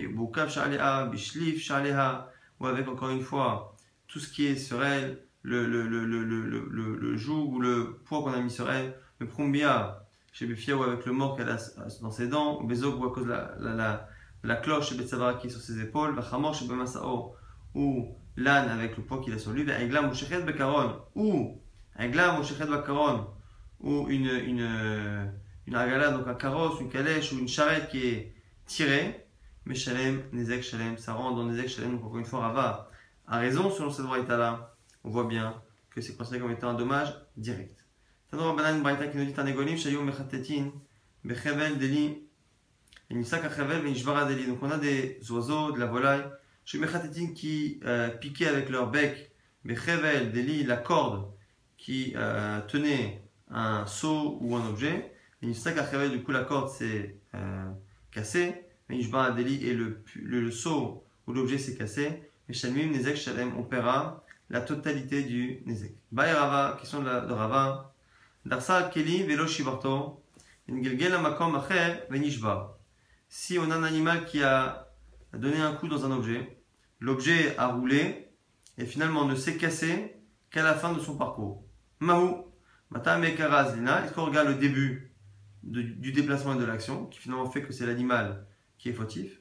ou 2.60 2.66
avec 2.66 2.88
encore 2.88 3.10
une 3.10 3.22
fois 3.22 3.76
tout 4.06 4.20
ce 4.20 4.32
qui 4.32 4.46
est 4.46 4.56
sur 4.56 4.84
elle, 4.84 5.24
le, 5.42 5.66
le, 5.66 5.86
le, 5.88 6.04
le, 6.04 6.24
le, 6.24 6.96
le 6.96 7.16
joug 7.16 7.52
ou 7.52 7.60
le 7.60 8.00
poids 8.04 8.22
qu'on 8.22 8.32
a 8.32 8.40
mis 8.40 8.50
sur 8.50 8.70
elle, 8.70 8.94
le 9.24 9.30
prumbia 9.30 10.06
chez 10.32 10.46
Befia 10.46 10.76
ou 10.76 10.82
avec 10.82 11.04
le 11.06 11.12
mort 11.12 11.37
qu'elle 11.37 11.48
a 11.48 11.58
dans 12.00 12.10
ses 12.10 12.28
dents, 12.28 12.60
ou 12.60 12.66
Bezog 12.66 13.00
ou 13.00 13.06
à 13.06 13.12
cause 13.12 13.24
de 13.24 13.30
la, 13.30 14.08
la, 14.42 14.56
cloche 14.56 14.88
chez 14.88 14.96
Betsavara 14.96 15.34
qui 15.34 15.46
est 15.46 15.50
sur 15.50 15.60
ses 15.60 15.80
épaules, 15.80 16.18
chez 16.54 16.66
Bemasao, 16.66 17.34
ou 17.74 18.16
l'âne 18.37 18.68
avec 18.68 18.96
le 18.96 19.04
poids 19.04 19.20
qu'il 19.20 19.32
a 19.32 19.38
sur 19.38 19.52
lui, 19.52 19.68
Aiglam 19.70 20.10
ou 20.10 20.14
Shechet 20.14 20.42
Bekaron, 20.42 21.00
ou 21.14 21.60
Aiglam 21.98 22.40
ou 22.40 22.44
Shechet 22.44 22.66
Bekaron, 22.66 23.28
ou 23.80 24.08
une, 24.08 24.26
une 24.26 25.32
une 25.66 25.76
agala, 25.76 26.10
donc 26.10 26.26
un 26.26 26.34
carrosse, 26.34 26.80
une 26.80 26.90
calèche 26.90 27.32
ou 27.32 27.38
une 27.38 27.48
charrette 27.48 27.88
qui 27.88 28.06
est 28.06 28.34
tirée, 28.66 29.26
Meshalem, 29.66 30.22
Nezek, 30.32 30.62
Shalem, 30.62 30.98
ça 30.98 31.14
rentre 31.14 31.37
dans 31.37 31.44
Nezek, 31.44 31.68
Shalem, 31.68 31.92
donc 31.92 32.04
encore 32.04 32.18
une 32.18 32.24
fois, 32.24 32.40
Rava 32.40 32.90
a 33.26 33.38
raison 33.38 33.70
selon 33.70 33.90
cette 33.90 34.04
braïta 34.04 34.37
là. 34.37 34.76
On 35.04 35.10
voit 35.10 35.24
bien 35.24 35.62
que 35.90 36.00
c'est 36.00 36.14
considéré 36.16 36.42
comme 36.42 36.52
étant 36.52 36.70
un 36.70 36.74
dommage 36.74 37.14
direct. 37.37 37.83
Tano 38.30 38.54
braïta 38.54 39.06
qui 39.08 39.16
nous 39.16 39.24
dit 39.24 39.32
Tanegolim, 39.32 39.76
Shayou 39.76 40.02
Mechatetin, 40.02 40.70
Bechevel, 41.24 41.78
Deli, 41.78 42.22
et 43.10 43.14
Nisak 43.14 43.44
Achevel, 43.44 43.82
Venishvara 43.82 44.24
Deli. 44.24 44.46
Donc 44.46 44.62
on 44.62 44.70
a 44.70 44.78
des 44.78 45.18
oiseaux, 45.30 45.72
de 45.72 45.78
la 45.78 45.87
volaille, 45.87 46.24
Shayou 46.64 46.82
Mechatetin 46.82 47.32
qui 47.34 47.80
euh, 47.84 48.08
piquaient 48.08 48.48
avec 48.48 48.68
leur 48.70 48.90
bec, 48.90 49.30
Bechevel, 49.64 50.32
Deli, 50.32 50.64
la 50.64 50.76
corde 50.76 51.30
qui 51.76 52.12
euh, 52.16 52.60
tenait 52.68 53.22
un 53.50 53.87
seau 53.87 54.38
ou 54.40 54.56
un 54.56 54.66
objet. 54.68 55.12
Et 55.42 55.46
Nisak 55.46 55.78
Achevel, 55.78 56.10
du 56.10 56.22
coup 56.22 56.32
la 56.32 56.44
corde 56.44 56.68
s'est 56.70 57.16
euh, 57.34 57.70
cassée. 58.10 58.64
Venishvara 58.88 59.30
Deli 59.30 59.66
et 59.66 59.74
le, 59.74 60.02
le, 60.16 60.40
le 60.40 60.50
seau 60.50 61.04
ou 61.26 61.32
l'objet 61.32 61.58
s'est 61.58 61.74
cassé. 61.74 62.22
Et 62.48 62.52
Shalmim, 62.52 62.90
Nezek, 62.90 63.16
Shalem, 63.16 63.56
on 63.56 63.62
paiera 63.62 64.22
la 64.50 64.60
totalité 64.60 65.22
du 65.22 65.62
Nezek. 65.64 65.94
Baï 66.12 66.32
Rava, 66.32 66.76
question 66.78 67.00
de, 67.00 67.06
la, 67.06 67.20
de 67.20 67.32
Rava. 67.32 67.93
Si 68.46 68.50
on 73.59 73.70
a 73.70 73.74
un 73.74 73.83
animal 73.83 74.26
qui 74.26 74.42
a 74.42 74.92
donné 75.33 75.61
un 75.61 75.72
coup 75.72 75.88
dans 75.88 76.04
un 76.04 76.11
objet, 76.11 76.62
l'objet 77.00 77.57
a 77.57 77.68
roulé 77.68 78.28
et 78.76 78.85
finalement 78.85 79.24
ne 79.24 79.35
s'est 79.35 79.57
cassé 79.57 80.16
qu'à 80.50 80.62
la 80.62 80.74
fin 80.74 80.92
de 80.92 81.00
son 81.00 81.16
parcours. 81.16 81.64
Mahou, 82.00 82.44
est-ce 82.94 84.12
qu'on 84.12 84.26
regarde 84.26 84.48
le 84.48 84.57
début 84.57 85.14
du 85.62 86.12
déplacement 86.12 86.54
et 86.54 86.59
de 86.59 86.64
l'action, 86.64 87.07
qui 87.07 87.20
finalement 87.20 87.50
fait 87.50 87.62
que 87.62 87.72
c'est 87.72 87.87
l'animal 87.87 88.46
qui 88.76 88.90
est 88.90 88.92
fautif, 88.92 89.40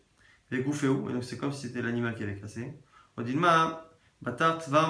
et 0.51 0.59
et 0.59 0.63
donc 0.63 1.23
c'est 1.23 1.37
comme 1.37 1.51
si 1.51 1.67
c'était 1.67 1.81
l'animal 1.81 2.15
qui 2.15 2.23
avait 2.23 2.39
cassé. 2.39 2.73
Odilma, 3.17 3.89
Batar 4.21 4.59
Tvar 4.59 4.89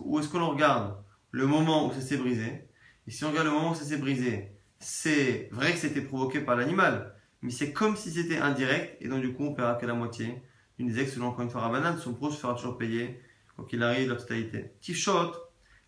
où 0.00 0.20
est-ce 0.20 0.28
qu'on 0.28 0.46
regarde? 0.46 1.02
Le 1.30 1.46
moment 1.46 1.88
où 1.88 1.92
ça 1.92 2.00
s'est 2.00 2.16
brisé 2.16 2.68
Et 3.06 3.10
si 3.10 3.24
on 3.24 3.30
regarde 3.30 3.46
le 3.46 3.52
moment 3.52 3.72
où 3.72 3.74
ça 3.74 3.84
s'est 3.84 3.96
brisé, 3.98 4.52
c'est 4.78 5.48
vrai 5.52 5.72
que 5.72 5.78
c'était 5.78 6.00
provoqué 6.00 6.40
par 6.40 6.56
l'animal, 6.56 7.14
mais 7.42 7.50
c'est 7.50 7.72
comme 7.72 7.96
si 7.96 8.10
c'était 8.10 8.38
indirect, 8.38 8.96
et 9.00 9.08
donc 9.08 9.20
du 9.20 9.32
coup 9.32 9.44
on 9.44 9.54
paiera 9.54 9.74
qu'à 9.74 9.86
la 9.86 9.94
moitié. 9.94 10.42
Une 10.78 10.86
des 10.86 11.00
ex, 11.00 11.14
selon 11.14 11.26
encore 11.26 11.42
une 11.42 11.50
fois 11.50 11.62
Rabbanan, 11.62 11.98
son 11.98 12.14
pro 12.14 12.30
se 12.30 12.38
fera 12.38 12.54
toujours 12.54 12.78
payer, 12.78 13.20
quoi 13.56 13.64
qu'il 13.66 13.82
arrive, 13.82 14.10
la 14.10 14.16
totalité. 14.16 14.72
Tifshot, 14.80 15.32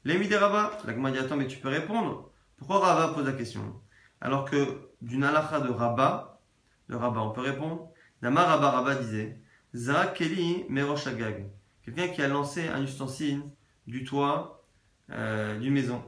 l'émi 0.04 0.26
des 0.26 0.36
Rabat, 0.36 0.78
la 0.84 1.10
dit 1.10 1.18
attends, 1.18 1.36
mais 1.36 1.46
tu 1.46 1.58
peux 1.58 1.68
répondre. 1.68 2.32
Pourquoi 2.56 2.80
Rabat 2.80 3.14
pose 3.14 3.26
la 3.26 3.32
question? 3.32 3.80
Alors 4.20 4.44
que 4.44 4.90
d'une 5.00 5.22
halakha 5.22 5.60
de 5.60 5.70
Rabat, 5.70 6.40
de 6.88 6.96
Rabat, 6.96 7.20
on 7.20 7.30
peut 7.30 7.40
répondre. 7.40 7.88
Namar 8.20 8.48
Rabat 8.48 8.70
Rabat 8.70 8.94
disait 8.96 9.40
Zara 9.74 10.08
Keli 10.08 10.66
quelqu'un 11.84 12.08
qui 12.08 12.22
a 12.22 12.28
lancé 12.28 12.68
un 12.68 12.82
ustensile 12.82 13.42
du 13.86 14.04
toit 14.04 14.59
euh, 15.12 15.58
d'une 15.58 15.72
maison. 15.72 16.02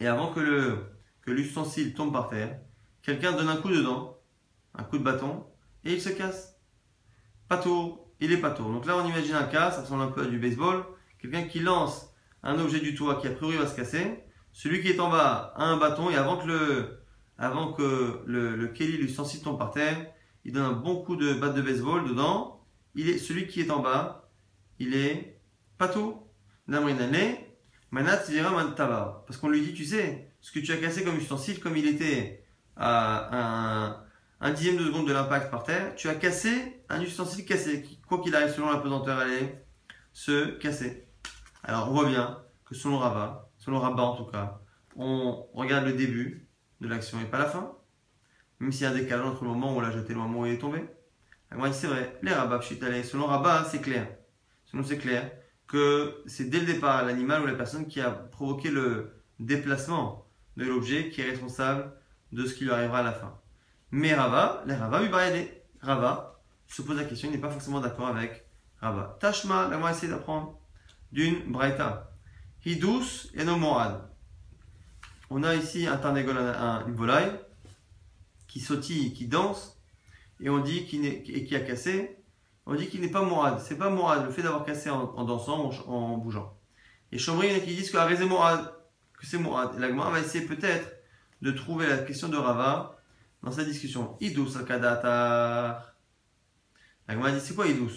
Et 0.00 0.06
avant 0.06 0.32
que 0.32 0.40
le 0.40 0.78
que 1.22 1.30
l'ustensile 1.30 1.94
tombe 1.94 2.12
par 2.12 2.28
terre, 2.28 2.60
quelqu'un 3.02 3.32
donne 3.32 3.48
un 3.48 3.56
coup 3.56 3.68
dedans, 3.68 4.18
un 4.74 4.84
coup 4.84 4.98
de 4.98 5.02
bâton, 5.02 5.44
et 5.84 5.92
il 5.92 6.00
se 6.00 6.08
casse. 6.08 6.56
Patour, 7.48 8.08
il 8.20 8.32
est 8.32 8.36
patour. 8.38 8.70
Donc 8.70 8.86
là, 8.86 8.96
on 8.96 9.06
imagine 9.06 9.34
un 9.34 9.44
cas, 9.44 9.70
ça 9.70 9.82
ressemble 9.82 10.02
un 10.02 10.10
peu 10.10 10.22
à 10.22 10.26
du 10.26 10.38
baseball. 10.38 10.84
Quelqu'un 11.18 11.42
qui 11.42 11.58
lance 11.58 12.14
un 12.42 12.58
objet 12.60 12.80
du 12.80 12.94
toit 12.94 13.20
qui 13.20 13.26
a 13.26 13.32
priori 13.32 13.56
va 13.56 13.66
se 13.66 13.74
casser. 13.74 14.22
Celui 14.52 14.80
qui 14.80 14.88
est 14.88 15.00
en 15.00 15.10
bas 15.10 15.52
a 15.56 15.64
un 15.64 15.76
bâton, 15.76 16.10
et 16.10 16.16
avant 16.16 16.36
que 16.36 16.46
le, 16.46 17.00
avant 17.38 17.72
que 17.72 18.22
le, 18.24 18.56
le 18.56 18.68
Kelly, 18.68 18.96
l'ustensile 18.98 19.42
tombe 19.42 19.58
par 19.58 19.72
terre, 19.72 20.06
il 20.44 20.52
donne 20.52 20.64
un 20.64 20.72
bon 20.72 21.02
coup 21.02 21.16
de 21.16 21.34
batte 21.34 21.54
de 21.54 21.62
baseball 21.62 22.08
dedans. 22.08 22.64
Il 22.94 23.08
est, 23.08 23.18
celui 23.18 23.48
qui 23.48 23.60
est 23.60 23.70
en 23.70 23.80
bas, 23.80 24.30
il 24.78 24.94
est 24.94 25.35
Namrinane, 26.68 27.36
manat. 27.90 28.24
Parce 29.26 29.36
qu'on 29.38 29.48
lui 29.48 29.60
dit, 29.60 29.74
tu 29.74 29.84
sais, 29.84 30.32
ce 30.40 30.52
que 30.52 30.58
tu 30.58 30.72
as 30.72 30.76
cassé 30.76 31.04
comme 31.04 31.16
ustensile, 31.16 31.60
comme 31.60 31.76
il 31.76 31.86
était 31.86 32.44
à 32.76 34.02
un, 34.40 34.52
dixième 34.52 34.76
de 34.76 34.84
seconde 34.84 35.08
de 35.08 35.12
l'impact 35.12 35.50
par 35.50 35.64
terre, 35.64 35.94
tu 35.96 36.08
as 36.08 36.14
cassé 36.14 36.82
un 36.88 37.00
ustensile 37.00 37.44
cassé, 37.44 37.84
quoi 38.06 38.20
qu'il 38.20 38.34
arrive 38.34 38.52
selon 38.52 38.70
la 38.70 38.78
pesanteur, 38.78 39.18
allait 39.18 39.64
se 40.12 40.50
casser. 40.58 41.08
Alors 41.62 41.88
on 41.88 41.92
voit 41.92 42.08
bien 42.08 42.42
que 42.64 42.74
selon 42.74 42.98
Rabat, 42.98 43.50
selon 43.58 43.80
Rabat 43.80 44.02
en 44.02 44.16
tout 44.16 44.26
cas, 44.26 44.60
on 44.94 45.46
regarde 45.52 45.86
le 45.86 45.92
début 45.92 46.48
de 46.80 46.88
l'action 46.88 47.20
et 47.20 47.24
pas 47.24 47.38
la 47.38 47.46
fin, 47.46 47.76
même 48.60 48.72
s'il 48.72 48.82
y 48.82 48.86
a 48.86 48.90
un 48.90 48.94
décalage 48.94 49.26
entre 49.26 49.44
le 49.44 49.50
moment 49.50 49.74
où 49.74 49.78
on 49.78 49.80
l'a 49.80 49.90
jeté 49.90 50.12
et 50.12 50.14
le 50.14 50.20
moment 50.20 50.40
où 50.40 50.46
il 50.46 50.52
est 50.52 50.58
tombé. 50.58 50.84
Moi, 51.52 51.72
c'est 51.72 51.86
vrai, 51.86 52.18
les 52.22 52.32
Rabat, 52.32 52.60
selon 52.60 53.26
Rabat, 53.26 53.64
c'est 53.70 53.80
clair. 53.80 54.06
Selon 54.66 54.82
c'est 54.82 54.98
clair 54.98 55.30
que 55.66 56.22
c'est 56.26 56.48
dès 56.48 56.60
le 56.60 56.66
départ 56.66 57.04
l'animal 57.04 57.42
ou 57.42 57.46
la 57.46 57.54
personne 57.54 57.86
qui 57.86 58.00
a 58.00 58.10
provoqué 58.10 58.70
le 58.70 59.12
déplacement 59.38 60.26
de 60.56 60.64
l'objet 60.64 61.10
qui 61.10 61.20
est 61.20 61.30
responsable 61.30 61.92
de 62.32 62.46
ce 62.46 62.54
qui 62.54 62.64
lui 62.64 62.72
arrivera 62.72 62.98
à 62.98 63.02
la 63.02 63.12
fin. 63.12 63.38
Mais 63.90 64.14
Rava, 64.14 64.62
les 64.66 64.74
Rava, 64.74 65.00
Rava 65.80 66.40
se 66.68 66.82
pose 66.82 66.96
la 66.96 67.04
question, 67.04 67.28
il 67.28 67.32
n'est 67.32 67.40
pas 67.40 67.50
forcément 67.50 67.80
d'accord 67.80 68.08
avec 68.08 68.46
Rava. 68.80 69.16
Tashma, 69.20 69.68
là, 69.68 69.78
on 69.78 69.80
va 69.80 69.92
essayer 69.92 70.08
d'apprendre 70.08 70.58
d'une 71.12 71.50
Braïta. 71.50 72.12
Hidous 72.64 73.30
et 73.34 73.44
no 73.44 73.56
Morad. 73.56 74.02
On 75.30 75.42
a 75.44 75.54
ici 75.54 75.86
un 75.86 75.96
tarnégol, 75.96 76.36
un, 76.36 76.84
une 76.86 76.94
volaille, 76.94 77.32
qui 78.48 78.60
sautille, 78.60 79.12
qui 79.12 79.26
danse, 79.26 79.80
et 80.40 80.50
on 80.50 80.58
dit 80.58 80.86
qu'il 80.86 81.04
et 81.04 81.44
qui 81.44 81.54
a 81.54 81.60
cassé, 81.60 82.15
on 82.66 82.74
dit 82.74 82.88
qu'il 82.88 83.00
n'est 83.00 83.10
pas 83.10 83.22
morad. 83.22 83.60
C'est 83.60 83.78
pas 83.78 83.90
morad, 83.90 84.24
le 84.24 84.30
fait 84.30 84.42
d'avoir 84.42 84.64
cassé 84.64 84.90
en, 84.90 85.24
dansant, 85.24 85.70
en, 85.70 85.92
en, 85.92 86.18
bougeant. 86.18 86.58
Et 87.12 87.18
Chambry, 87.18 87.46
il 87.46 87.52
y 87.52 87.54
en 87.54 87.58
a 87.58 87.60
qui 87.60 87.74
disent 87.74 87.90
que 87.90 88.16
c'est 88.16 88.26
morad, 88.26 88.72
que 89.18 89.26
c'est 89.26 89.38
morad. 89.38 89.70
Et 89.76 89.80
la 89.80 89.88
Gemara 89.88 90.10
va 90.10 90.20
essayer 90.20 90.44
peut-être 90.44 90.92
de 91.42 91.52
trouver 91.52 91.86
la 91.86 91.98
question 91.98 92.28
de 92.28 92.36
Rava 92.36 92.98
dans 93.42 93.52
sa 93.52 93.64
discussion. 93.64 94.16
Idous 94.20 94.56
al-kadatar. 94.58 95.94
La 97.06 97.14
Gemara 97.14 97.30
dit 97.30 97.40
c'est 97.40 97.54
quoi 97.54 97.68
idous 97.68 97.92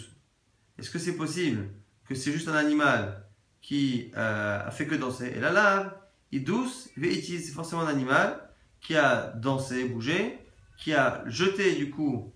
Est-ce 0.78 0.92
que 0.92 1.00
c'est 1.00 1.16
possible 1.16 1.72
que 2.08 2.14
c'est 2.14 2.32
juste 2.32 2.48
un 2.48 2.56
animal 2.56 3.26
qui 3.62 4.12
euh, 4.16 4.68
a 4.68 4.70
fait 4.70 4.86
que 4.86 4.94
danser? 4.94 5.34
Et 5.36 5.40
là, 5.40 5.52
là, 5.52 6.12
idous, 6.32 6.70
c'est 6.96 7.42
forcément 7.54 7.82
un 7.82 7.88
animal 7.88 8.40
qui 8.80 8.96
a 8.96 9.34
dansé, 9.36 9.86
bougé, 9.86 10.38
qui 10.78 10.94
a 10.94 11.24
jeté 11.26 11.74
du 11.74 11.90
coup 11.90 12.32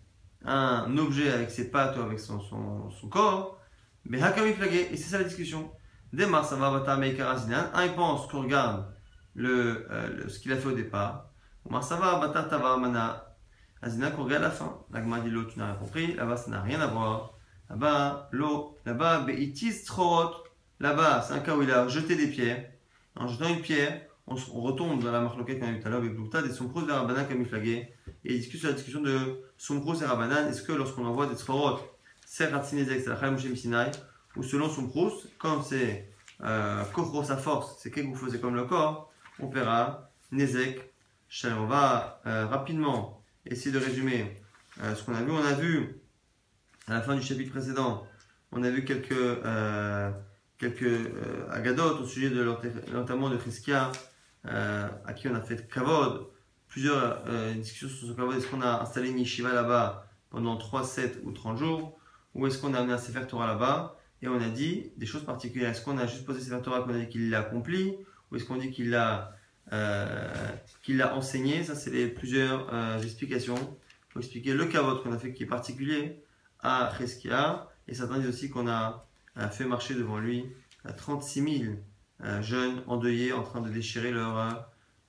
un 0.45 0.97
objet 0.97 1.31
avec 1.31 1.51
ses 1.51 1.71
pattes 1.71 1.97
ou 1.97 2.01
avec 2.01 2.19
son, 2.19 2.39
son, 2.39 2.89
son 2.89 3.07
corps, 3.07 3.59
mais 4.05 4.19
flagué, 4.19 4.89
et 4.91 4.97
c'est 4.97 5.09
ça 5.09 5.17
la 5.17 5.23
discussion. 5.23 5.71
Démarre, 6.11 6.45
ça 6.45 6.55
va, 6.55 6.67
Un, 6.67 7.85
il 7.85 7.93
pense 7.95 8.27
qu'on 8.27 8.43
regarde 8.43 8.85
le, 9.33 9.87
euh, 9.89 10.09
le 10.09 10.29
ce 10.29 10.39
qu'il 10.39 10.51
a 10.51 10.57
fait 10.57 10.67
au 10.67 10.73
départ. 10.73 11.29
Ça 11.81 11.95
va, 11.95 12.19
Bata 12.19 12.43
Tava 12.43 12.77
Mana. 12.77 13.35
Azina, 13.81 14.11
qu'on 14.11 14.25
regarde 14.25 14.43
la 14.43 14.51
fin. 14.51 14.77
L'agma 14.91 15.19
dit 15.19 15.29
l'eau, 15.29 15.45
tu 15.45 15.57
n'as 15.59 15.67
rien 15.67 15.75
compris. 15.75 16.13
Là-bas, 16.13 16.37
ça 16.37 16.51
n'a 16.51 16.61
rien 16.61 16.79
à 16.81 16.87
voir. 16.87 17.33
Là-bas, 17.69 18.29
l'eau. 18.31 18.77
Là-bas, 18.85 19.21
Beitis 19.21 19.83
Trot. 19.85 20.31
Là-bas, 20.79 21.21
c'est 21.21 21.33
un 21.33 21.39
cas 21.39 21.55
où 21.55 21.63
il 21.63 21.71
a 21.71 21.87
jeté 21.87 22.15
des 22.15 22.27
pierres. 22.27 22.69
En 23.15 23.27
jetant 23.27 23.49
une 23.49 23.61
pierre, 23.61 24.01
on, 24.27 24.35
on 24.35 24.61
retombe 24.61 25.03
dans 25.03 25.11
la 25.11 25.21
marloquette 25.21 25.59
qu'on 25.59 25.67
a 25.67 25.71
vu 25.71 25.79
tout 25.79 25.87
à 25.87 25.89
l'heure 25.89 26.01
Bloutad 26.01 26.45
et 26.45 26.51
Somkros 26.51 26.85
vers 26.85 26.97
Rabanan 26.97 27.27
comme 27.27 27.45
flagué. 27.45 27.93
Et 28.25 28.37
discute 28.37 28.59
sur 28.59 28.69
la 28.69 28.75
discussion 28.75 29.01
de 29.01 29.43
Somkros 29.57 30.01
et 30.01 30.05
Rabanan. 30.05 30.47
Est-ce 30.47 30.61
que 30.61 30.71
lorsqu'on 30.71 31.05
envoie 31.05 31.27
des 31.27 31.35
Tzchorot, 31.35 31.79
c'est 32.25 32.47
Ratzinezek, 32.47 33.01
c'est 33.03 33.55
Sinai, 33.55 33.91
ou 34.35 34.43
selon 34.43 34.69
Somkros, 34.69 35.23
comme 35.37 35.61
c'est 35.61 36.09
euh, 36.43 36.83
sa 37.23 37.37
force, 37.37 37.77
c'est 37.79 37.93
chose, 37.93 38.31
c'est 38.31 38.41
comme 38.41 38.55
le 38.55 38.65
corps, 38.65 39.11
on 39.39 39.47
paiera 39.47 40.09
Nezek. 40.31 40.93
On 41.45 41.65
va 41.65 42.21
euh, 42.25 42.45
rapidement 42.45 43.23
essayer 43.45 43.71
de 43.71 43.79
résumer 43.79 44.41
euh, 44.81 44.95
ce 44.95 45.03
qu'on 45.03 45.15
a 45.15 45.21
vu. 45.21 45.31
On 45.31 45.43
a 45.43 45.53
vu 45.53 46.01
à 46.87 46.93
la 46.93 47.01
fin 47.01 47.15
du 47.15 47.21
chapitre 47.21 47.51
précédent, 47.51 48.05
on 48.51 48.63
a 48.63 48.69
vu 48.69 48.83
quelques, 48.83 49.11
euh, 49.11 50.11
quelques 50.57 51.09
agadotes 51.49 52.01
au 52.01 52.05
sujet 52.05 52.29
de 52.29 52.41
l'enterrement 52.91 53.29
de 53.29 53.39
Cheskia, 53.39 53.91
euh, 54.45 54.87
à 55.05 55.13
qui 55.13 55.27
on 55.27 55.35
a 55.35 55.41
fait 55.41 55.67
kavod, 55.69 56.27
plusieurs 56.73 57.21
euh, 57.27 57.53
discussions 57.53 57.87
sur 57.87 58.07
ce 58.07 58.13
kavod. 58.13 58.35
Est-ce 58.35 58.47
qu'on 58.47 58.61
a 58.61 58.81
installé 58.81 59.11
une 59.11 59.19
yeshiva 59.19 59.53
là-bas 59.53 60.07
pendant 60.31 60.57
3, 60.57 60.83
7 60.83 61.21
ou 61.23 61.31
30 61.31 61.59
jours 61.59 61.99
Ou 62.33 62.47
est-ce 62.47 62.57
qu'on 62.57 62.73
a 62.73 62.79
amené 62.79 62.93
un 62.93 62.97
Sefer 62.97 63.27
Torah 63.27 63.45
là-bas 63.45 63.99
Et 64.23 64.27
on 64.27 64.41
a 64.41 64.49
dit 64.49 64.91
des 64.97 65.05
choses 65.05 65.23
particulières. 65.23 65.69
Est-ce 65.69 65.83
qu'on 65.83 65.99
a 65.99 66.07
juste 66.07 66.25
posé 66.25 66.41
Sefer 66.41 66.63
Torah 66.63 66.81
qu'on 66.81 66.95
a 66.95 66.97
dit 66.97 67.09
qu'il 67.09 67.29
l'a 67.29 67.41
accompli 67.41 67.93
Ou 68.31 68.37
est-ce 68.37 68.45
qu'on 68.45 68.57
dit 68.57 68.71
qu'il 68.71 68.89
l'a 68.89 69.35
euh, 69.71 70.33
qu'il 70.81 70.97
l'a 70.97 71.15
enseigné? 71.15 71.63
Ça, 71.63 71.75
c'est 71.75 71.91
les 71.91 72.07
plusieurs 72.07 72.73
euh, 72.73 72.99
explications. 72.99 73.77
Faut 74.09 74.19
expliquer 74.19 74.55
le 74.55 74.65
kavod 74.65 75.03
qu'on 75.03 75.13
a 75.13 75.19
fait 75.19 75.31
qui 75.31 75.43
est 75.43 75.47
particulier 75.47 76.23
à 76.59 76.91
Cheskia. 76.97 77.69
Et 77.87 77.93
certains 77.93 78.17
disent 78.17 78.29
aussi 78.29 78.49
qu'on 78.49 78.67
a, 78.67 79.05
fait 79.51 79.65
marcher 79.65 79.93
devant 79.93 80.17
lui 80.17 80.45
36 80.97 81.59
000 81.59 81.73
euh, 82.23 82.41
jeunes 82.41 82.81
endeuillés 82.87 83.31
en 83.31 83.43
train 83.43 83.61
de 83.61 83.69
déchirer 83.69 84.11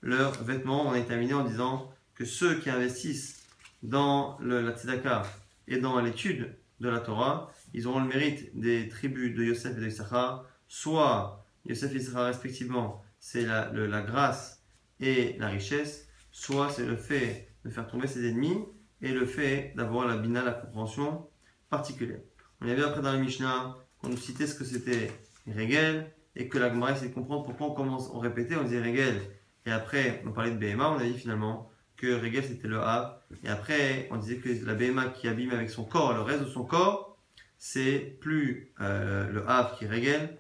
leurs 0.04 0.32
leur 0.32 0.44
vêtements. 0.44 0.86
On 0.86 0.92
a 0.92 1.00
terminé 1.00 1.34
en 1.34 1.44
disant 1.44 1.90
que 2.14 2.24
ceux 2.24 2.60
qui 2.60 2.70
investissent 2.70 3.42
dans 3.82 4.38
la 4.40 4.70
tzedaka 4.72 5.22
et 5.66 5.78
dans 5.78 5.98
l'étude 6.00 6.56
de 6.80 6.88
la 6.88 7.00
Torah, 7.00 7.52
ils 7.72 7.86
auront 7.86 8.00
le 8.00 8.06
mérite 8.06 8.58
des 8.58 8.88
tribus 8.88 9.34
de 9.34 9.42
Yosef 9.42 9.76
et 9.76 9.80
de 9.80 9.86
Issachar, 9.86 10.46
soit 10.68 11.44
Yosef 11.64 11.92
et 11.94 11.98
Issachar 11.98 12.26
respectivement, 12.26 13.02
c'est 13.18 13.44
la, 13.44 13.72
la 13.72 14.02
grâce 14.02 14.62
et 15.00 15.36
la 15.38 15.48
richesse, 15.48 16.08
soit 16.30 16.70
c'est 16.70 16.86
le 16.86 16.96
fait 16.96 17.48
de 17.64 17.70
faire 17.70 17.86
tomber 17.86 18.06
ses 18.06 18.28
ennemis 18.28 18.58
et 19.00 19.12
le 19.12 19.26
fait 19.26 19.72
d'avoir 19.76 20.06
la 20.06 20.16
bina, 20.16 20.42
la 20.42 20.52
compréhension 20.52 21.28
particulière. 21.70 22.20
On 22.60 22.68
a 22.68 22.74
vu 22.74 22.82
après 22.82 23.02
dans 23.02 23.12
la 23.12 23.18
Mishnah 23.18 23.76
qu'on 23.98 24.10
nous 24.10 24.16
citait 24.16 24.46
ce 24.46 24.54
que 24.54 24.64
c'était 24.64 25.10
Régel 25.46 26.12
et 26.36 26.48
que 26.48 26.58
la 26.58 26.70
Gemara 26.70 26.92
essayait 26.92 27.08
de 27.08 27.14
comprendre 27.14 27.44
pourquoi 27.44 27.68
on 27.68 27.74
commence, 27.74 28.08
on 28.12 28.18
répétait, 28.18 28.56
on 28.56 28.64
disait 28.64 28.80
Régel 28.80 29.20
et 29.66 29.70
après 29.70 30.22
on 30.27 30.33
parlait 30.33 30.50
de 30.50 30.59
BMA, 30.59 30.90
on 30.90 30.98
a 30.98 31.05
dit 31.05 31.18
finalement 31.18 31.70
que 31.96 32.12
Régel 32.12 32.44
c'était 32.44 32.68
le 32.68 32.81
Hav 32.81 33.18
et 33.42 33.48
après 33.48 34.09
on 34.11 34.16
disait 34.16 34.37
que 34.37 34.48
la 34.64 34.74
BMA 34.74 35.07
qui 35.09 35.29
abîme 35.29 35.50
avec 35.50 35.70
son 35.70 35.85
corps, 35.85 36.12
le 36.14 36.22
reste 36.22 36.44
de 36.44 36.48
son 36.48 36.64
corps, 36.64 37.18
c'est 37.59 38.18
plus 38.20 38.72
euh, 38.81 39.31
le 39.31 39.48
Hav 39.48 39.79
qui 39.79 39.85
est 39.85 39.88
Régel, 39.88 40.38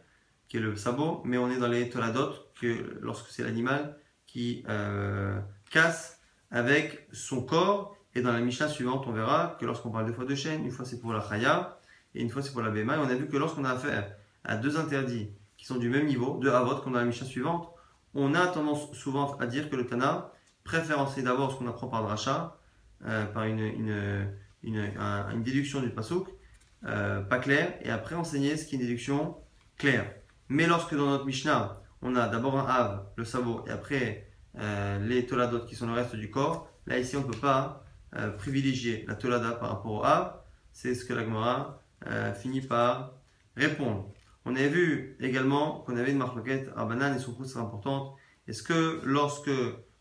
qui 0.48 0.58
est 0.58 0.60
le 0.60 0.76
sabot, 0.76 1.22
mais 1.24 1.38
on 1.38 1.50
est 1.50 1.58
dans 1.58 1.68
les 1.68 1.88
Toladot, 1.88 2.32
que 2.60 2.98
lorsque 3.00 3.30
c'est 3.30 3.42
l'animal 3.42 3.98
qui 4.26 4.64
euh, 4.68 5.38
casse 5.70 6.20
avec 6.50 7.08
son 7.12 7.42
corps. 7.42 7.96
Et 8.14 8.22
dans 8.22 8.32
la 8.32 8.40
Mishnah 8.40 8.68
suivante, 8.68 9.06
on 9.06 9.12
verra 9.12 9.56
que 9.58 9.66
lorsqu'on 9.66 9.90
parle 9.90 10.06
deux 10.06 10.12
fois 10.12 10.24
de 10.24 10.34
chaîne, 10.34 10.64
une 10.64 10.70
fois 10.70 10.84
c'est 10.84 11.00
pour 11.00 11.12
la 11.12 11.20
Chaya 11.20 11.80
et 12.14 12.22
une 12.22 12.30
fois 12.30 12.42
c'est 12.42 12.52
pour 12.52 12.62
la 12.62 12.70
Bema. 12.70 12.94
Et 12.96 12.98
on 12.98 13.08
a 13.08 13.14
vu 13.14 13.26
que 13.26 13.36
lorsqu'on 13.36 13.64
a 13.64 13.70
affaire 13.70 14.14
à 14.44 14.56
deux 14.56 14.76
interdits 14.76 15.30
qui 15.56 15.66
sont 15.66 15.76
du 15.76 15.88
même 15.88 16.06
niveau, 16.06 16.38
deux 16.40 16.50
Havot, 16.50 16.76
comme 16.76 16.92
dans 16.92 17.00
la 17.00 17.04
Mishnah 17.04 17.26
suivante, 17.26 17.73
on 18.14 18.34
a 18.34 18.46
tendance 18.46 18.92
souvent 18.92 19.36
à 19.38 19.46
dire 19.46 19.68
que 19.70 19.76
le 19.76 19.86
Tana 19.86 20.30
préfère 20.64 20.98
enseigner 21.00 21.24
d'abord 21.26 21.52
ce 21.52 21.56
qu'on 21.58 21.68
apprend 21.68 21.88
par 21.88 22.02
Dracha, 22.02 22.58
euh, 23.06 23.26
par 23.26 23.44
une, 23.44 23.58
une, 23.60 24.28
une, 24.62 24.92
un- 24.98 25.30
une 25.30 25.42
déduction 25.42 25.80
du 25.80 25.90
Pasuk, 25.90 26.28
euh, 26.86 27.20
pas 27.22 27.38
claire, 27.38 27.74
et 27.82 27.90
après 27.90 28.14
enseigner 28.14 28.56
ce 28.56 28.66
qui 28.66 28.74
est 28.76 28.78
une 28.78 28.84
déduction 28.86 29.36
claire. 29.76 30.10
Mais 30.48 30.66
lorsque 30.66 30.94
dans 30.94 31.06
notre 31.06 31.24
Mishnah, 31.26 31.80
on 32.02 32.16
a 32.16 32.28
d'abord 32.28 32.58
un 32.58 32.66
Hav, 32.66 33.06
le 33.16 33.24
sabot, 33.24 33.64
et 33.66 33.70
après 33.70 34.28
euh, 34.58 34.98
les 35.00 35.26
Toladot 35.26 35.60
qui 35.66 35.74
sont 35.74 35.86
le 35.86 35.92
reste 35.94 36.16
du 36.16 36.30
corps, 36.30 36.68
là 36.86 36.98
ici 36.98 37.16
on 37.16 37.20
ne 37.20 37.26
peut 37.32 37.38
pas 37.40 37.84
euh, 38.16 38.30
privilégier 38.30 39.04
la 39.08 39.14
Tolada 39.16 39.52
par 39.52 39.70
rapport 39.70 39.92
au 39.92 40.04
Hav. 40.04 40.34
C'est 40.72 40.94
ce 40.94 41.04
que 41.04 41.14
la 41.14 41.24
Gemara 41.24 41.80
finit 42.34 42.60
par 42.60 43.12
répondre. 43.56 44.12
On 44.44 44.54
avait 44.54 44.68
vu 44.68 45.16
également 45.20 45.80
qu'on 45.80 45.96
avait 45.96 46.10
une 46.10 46.18
marloquette 46.18 46.70
à 46.76 46.84
banane 46.84 47.16
et 47.16 47.18
son 47.18 47.32
coût 47.32 47.44
très 47.44 47.58
importante. 47.58 48.14
Est-ce 48.46 48.62
que 48.62 49.00
lorsque 49.04 49.50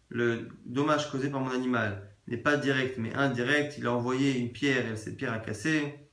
le 0.10 0.50
dommage 0.66 1.10
causé 1.10 1.30
par 1.30 1.40
mon 1.40 1.52
animal 1.52 2.10
n'est 2.28 2.38
pas 2.38 2.58
direct 2.58 2.98
mais 2.98 3.14
indirect, 3.14 3.76
il 3.78 3.88
a 3.88 3.94
envoyé 3.94 4.38
une 4.38 4.52
pierre 4.52 4.92
et 4.92 4.96
cette 4.96 5.18
pierre 5.18 5.34
a 5.34 5.40
cassé, 5.40 6.10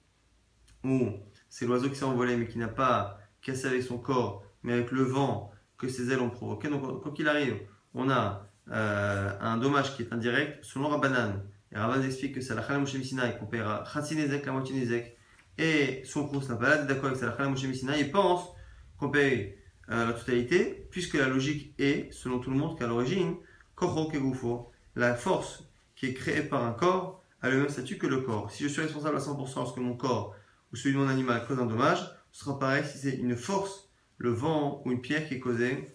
ou 0.84 1.08
c'est 1.48 1.66
l'oiseau 1.66 1.88
qui 1.88 1.96
s'est 1.96 2.04
envolé 2.04 2.36
mais 2.36 2.46
qui 2.46 2.58
n'a 2.58 2.68
pas 2.68 3.18
cassé 3.42 3.66
avec 3.66 3.82
son 3.82 3.98
corps, 3.98 4.44
mais 4.62 4.72
avec 4.74 4.92
le 4.92 5.02
vent 5.02 5.50
que 5.76 5.88
ses 5.88 6.12
ailes 6.12 6.20
ont 6.20 6.30
provoqué? 6.30 6.68
Donc, 6.68 7.02
quoi 7.02 7.12
qu'il 7.12 7.28
arrive, 7.28 7.58
on 7.94 8.08
a 8.10 8.46
euh, 8.70 9.32
un 9.40 9.56
dommage 9.56 9.96
qui 9.96 10.02
est 10.02 10.12
indirect 10.12 10.64
selon 10.64 10.88
Rabbanan. 10.88 11.42
Et 11.72 11.78
Rabbanan 11.78 12.04
explique 12.04 12.34
que 12.34 12.40
c'est 12.40 12.54
la 12.54 12.62
Chala 12.62 12.78
Moshe 12.78 12.94
Messina 12.94 13.28
et 13.28 13.38
qu'on 13.38 13.46
paiera 13.46 13.84
Khatsinezek, 13.92 14.46
la 14.46 14.52
moitié. 14.52 15.16
Et 15.62 16.00
son 16.06 16.26
cours 16.26 16.42
l'air 16.48 16.86
d'accord 16.86 17.10
avec 17.10 17.20
la 17.20 17.36
Chala 17.36 17.50
Moshe 17.50 17.64
Messina. 17.64 17.98
Il 17.98 18.10
pense 18.10 18.48
qu'on 18.96 19.10
paye 19.10 19.58
euh, 19.90 20.06
la 20.06 20.12
totalité, 20.14 20.88
puisque 20.90 21.14
la 21.14 21.28
logique 21.28 21.74
est, 21.78 22.10
selon 22.14 22.38
tout 22.38 22.50
le 22.50 22.56
monde, 22.56 22.78
qu'à 22.78 22.86
l'origine, 22.86 23.36
Kegufo, 23.76 24.72
la 24.96 25.14
force 25.14 25.64
qui 25.94 26.06
est 26.06 26.14
créée 26.14 26.40
par 26.40 26.64
un 26.64 26.72
corps, 26.72 27.22
a 27.42 27.50
le 27.50 27.58
même 27.58 27.68
statut 27.68 27.98
que 27.98 28.06
le 28.06 28.22
corps. 28.22 28.50
Si 28.50 28.62
je 28.62 28.68
suis 28.68 28.80
responsable 28.80 29.16
à 29.16 29.20
100% 29.20 29.56
lorsque 29.56 29.76
mon 29.76 29.94
corps 29.96 30.34
ou 30.72 30.76
celui 30.76 30.94
de 30.94 30.98
mon 30.98 31.08
animal 31.08 31.46
cause 31.46 31.58
un 31.58 31.66
dommage, 31.66 32.10
ce 32.32 32.44
sera 32.44 32.58
pareil 32.58 32.84
si 32.84 32.96
c'est 32.96 33.16
une 33.16 33.36
force, 33.36 33.90
le 34.16 34.30
vent 34.30 34.80
ou 34.86 34.92
une 34.92 35.02
pierre 35.02 35.28
qui 35.28 35.34
est 35.34 35.40
causée 35.40 35.94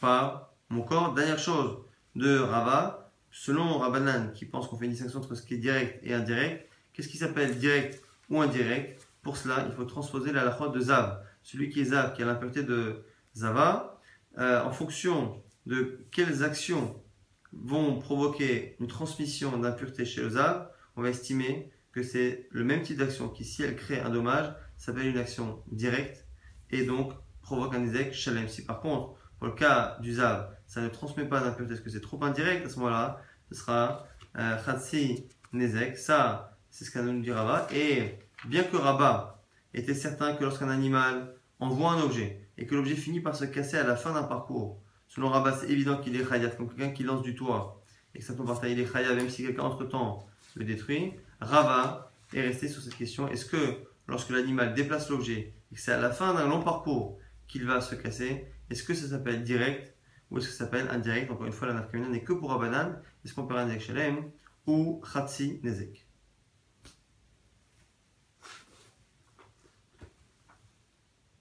par 0.00 0.52
mon 0.70 0.82
corps. 0.82 1.14
Dernière 1.14 1.38
chose 1.38 1.78
de 2.16 2.36
Rava, 2.36 3.12
selon 3.30 3.78
Rabbanan 3.78 4.32
qui 4.32 4.44
pense 4.44 4.66
qu'on 4.66 4.76
fait 4.76 4.86
une 4.86 4.90
distinction 4.90 5.20
entre 5.20 5.36
ce 5.36 5.42
qui 5.42 5.54
est 5.54 5.58
direct 5.58 6.00
et 6.02 6.14
indirect, 6.14 6.68
qu'est-ce 6.92 7.08
qui 7.08 7.18
s'appelle 7.18 7.56
direct 7.58 8.02
ou 8.28 8.40
indirect? 8.40 9.03
Pour 9.24 9.38
cela, 9.38 9.64
il 9.66 9.74
faut 9.74 9.84
transposer 9.84 10.32
la 10.32 10.42
halakha 10.42 10.68
de 10.68 10.80
Zav. 10.80 11.24
Celui 11.42 11.70
qui 11.70 11.80
est 11.80 11.86
Zav, 11.86 12.14
qui 12.14 12.22
a 12.22 12.26
l'impureté 12.26 12.62
de 12.62 13.04
Zava, 13.34 14.00
euh, 14.38 14.62
en 14.62 14.70
fonction 14.70 15.42
de 15.66 16.06
quelles 16.12 16.44
actions 16.44 17.02
vont 17.52 17.98
provoquer 17.98 18.76
une 18.80 18.86
transmission 18.86 19.56
d'impureté 19.56 20.04
chez 20.04 20.20
le 20.20 20.30
Zav, 20.30 20.68
on 20.96 21.02
va 21.02 21.08
estimer 21.08 21.72
que 21.92 22.02
c'est 22.02 22.48
le 22.50 22.64
même 22.64 22.82
type 22.82 22.98
d'action 22.98 23.28
qui, 23.28 23.44
si 23.44 23.62
elle 23.62 23.76
crée 23.76 23.98
un 23.98 24.10
dommage, 24.10 24.52
s'appelle 24.76 25.06
une 25.06 25.18
action 25.18 25.62
directe 25.72 26.26
et 26.70 26.84
donc 26.84 27.12
provoque 27.40 27.74
un 27.74 27.82
Ezek 27.82 28.12
Shalem. 28.12 28.48
Si 28.48 28.64
par 28.64 28.80
contre, 28.80 29.18
pour 29.38 29.48
le 29.48 29.54
cas 29.54 29.96
du 30.00 30.14
Zav, 30.14 30.54
ça 30.66 30.82
ne 30.82 30.88
transmet 30.88 31.24
pas 31.24 31.40
d'impureté 31.40 31.74
parce 31.74 31.80
que 31.80 31.90
c'est 31.90 32.00
trop 32.00 32.22
indirect, 32.22 32.66
à 32.66 32.68
ce 32.68 32.76
moment-là, 32.80 33.22
ce 33.50 33.54
sera 33.54 34.06
euh, 34.36 34.56
Khatsi 34.64 35.28
Nezek. 35.52 35.96
Ça, 35.96 36.58
c'est 36.70 36.84
ce 36.84 36.90
qu'a 36.90 37.02
nous 37.02 37.22
dit 37.22 37.30
Rabat. 37.30 37.68
Et 37.72 38.18
bien 38.46 38.64
que 38.64 38.76
Rabat 38.76 39.42
était 39.72 39.94
certain 39.94 40.34
que 40.34 40.42
lorsqu'un 40.42 40.68
animal 40.68 41.34
envoie 41.60 41.92
un 41.92 42.00
objet 42.02 42.40
et 42.58 42.66
que 42.66 42.74
l'objet 42.74 42.94
finit 42.94 43.20
par 43.20 43.36
se 43.36 43.44
casser 43.44 43.76
à 43.76 43.84
la 43.84 43.96
fin 43.96 44.12
d'un 44.12 44.22
parcours, 44.22 44.80
selon 45.08 45.28
Rabat, 45.28 45.52
c'est 45.52 45.70
évident 45.70 45.98
qu'il 45.98 46.16
est 46.16 46.24
Khayat, 46.24 46.50
comme 46.50 46.68
quelqu'un 46.68 46.92
qui 46.92 47.02
lance 47.02 47.22
du 47.22 47.34
toit 47.34 47.82
et 48.14 48.20
que 48.20 48.24
ça 48.24 48.34
tombe 48.34 48.46
par 48.46 48.60
terre, 48.60 48.70
il 48.70 48.78
est 48.78 48.90
Khayat, 48.90 49.14
même 49.14 49.28
si 49.28 49.44
quelqu'un 49.44 49.64
entre-temps 49.64 50.26
le 50.54 50.64
détruit. 50.64 51.12
Rava 51.40 52.12
est 52.32 52.42
resté 52.42 52.68
sur 52.68 52.82
cette 52.82 52.96
question 52.96 53.28
est-ce 53.28 53.44
que 53.44 53.78
lorsque 54.06 54.30
l'animal 54.30 54.74
déplace 54.74 55.10
l'objet 55.10 55.54
et 55.72 55.74
que 55.74 55.80
c'est 55.80 55.92
à 55.92 56.00
la 56.00 56.10
fin 56.10 56.34
d'un 56.34 56.48
long 56.48 56.62
parcours 56.62 57.18
qu'il 57.48 57.66
va 57.66 57.80
se 57.80 57.94
casser, 57.94 58.46
est-ce 58.70 58.82
que 58.82 58.94
ça 58.94 59.08
s'appelle 59.08 59.42
direct 59.42 59.94
ou 60.30 60.38
est-ce 60.38 60.46
que 60.46 60.52
ça 60.52 60.64
s'appelle 60.64 60.88
indirect? 60.90 61.30
Encore 61.30 61.46
une 61.46 61.52
fois, 61.52 61.68
la 61.68 62.08
n'est 62.08 62.22
que 62.22 62.32
pour 62.32 62.52
Abanan. 62.52 63.00
Est-ce 63.24 63.34
qu'on 63.34 63.46
peut 63.46 63.54
Nezek 63.54 63.80
Shalem 63.80 64.30
ou 64.66 65.02
Khatsi 65.12 65.60
Nezek? 65.62 66.03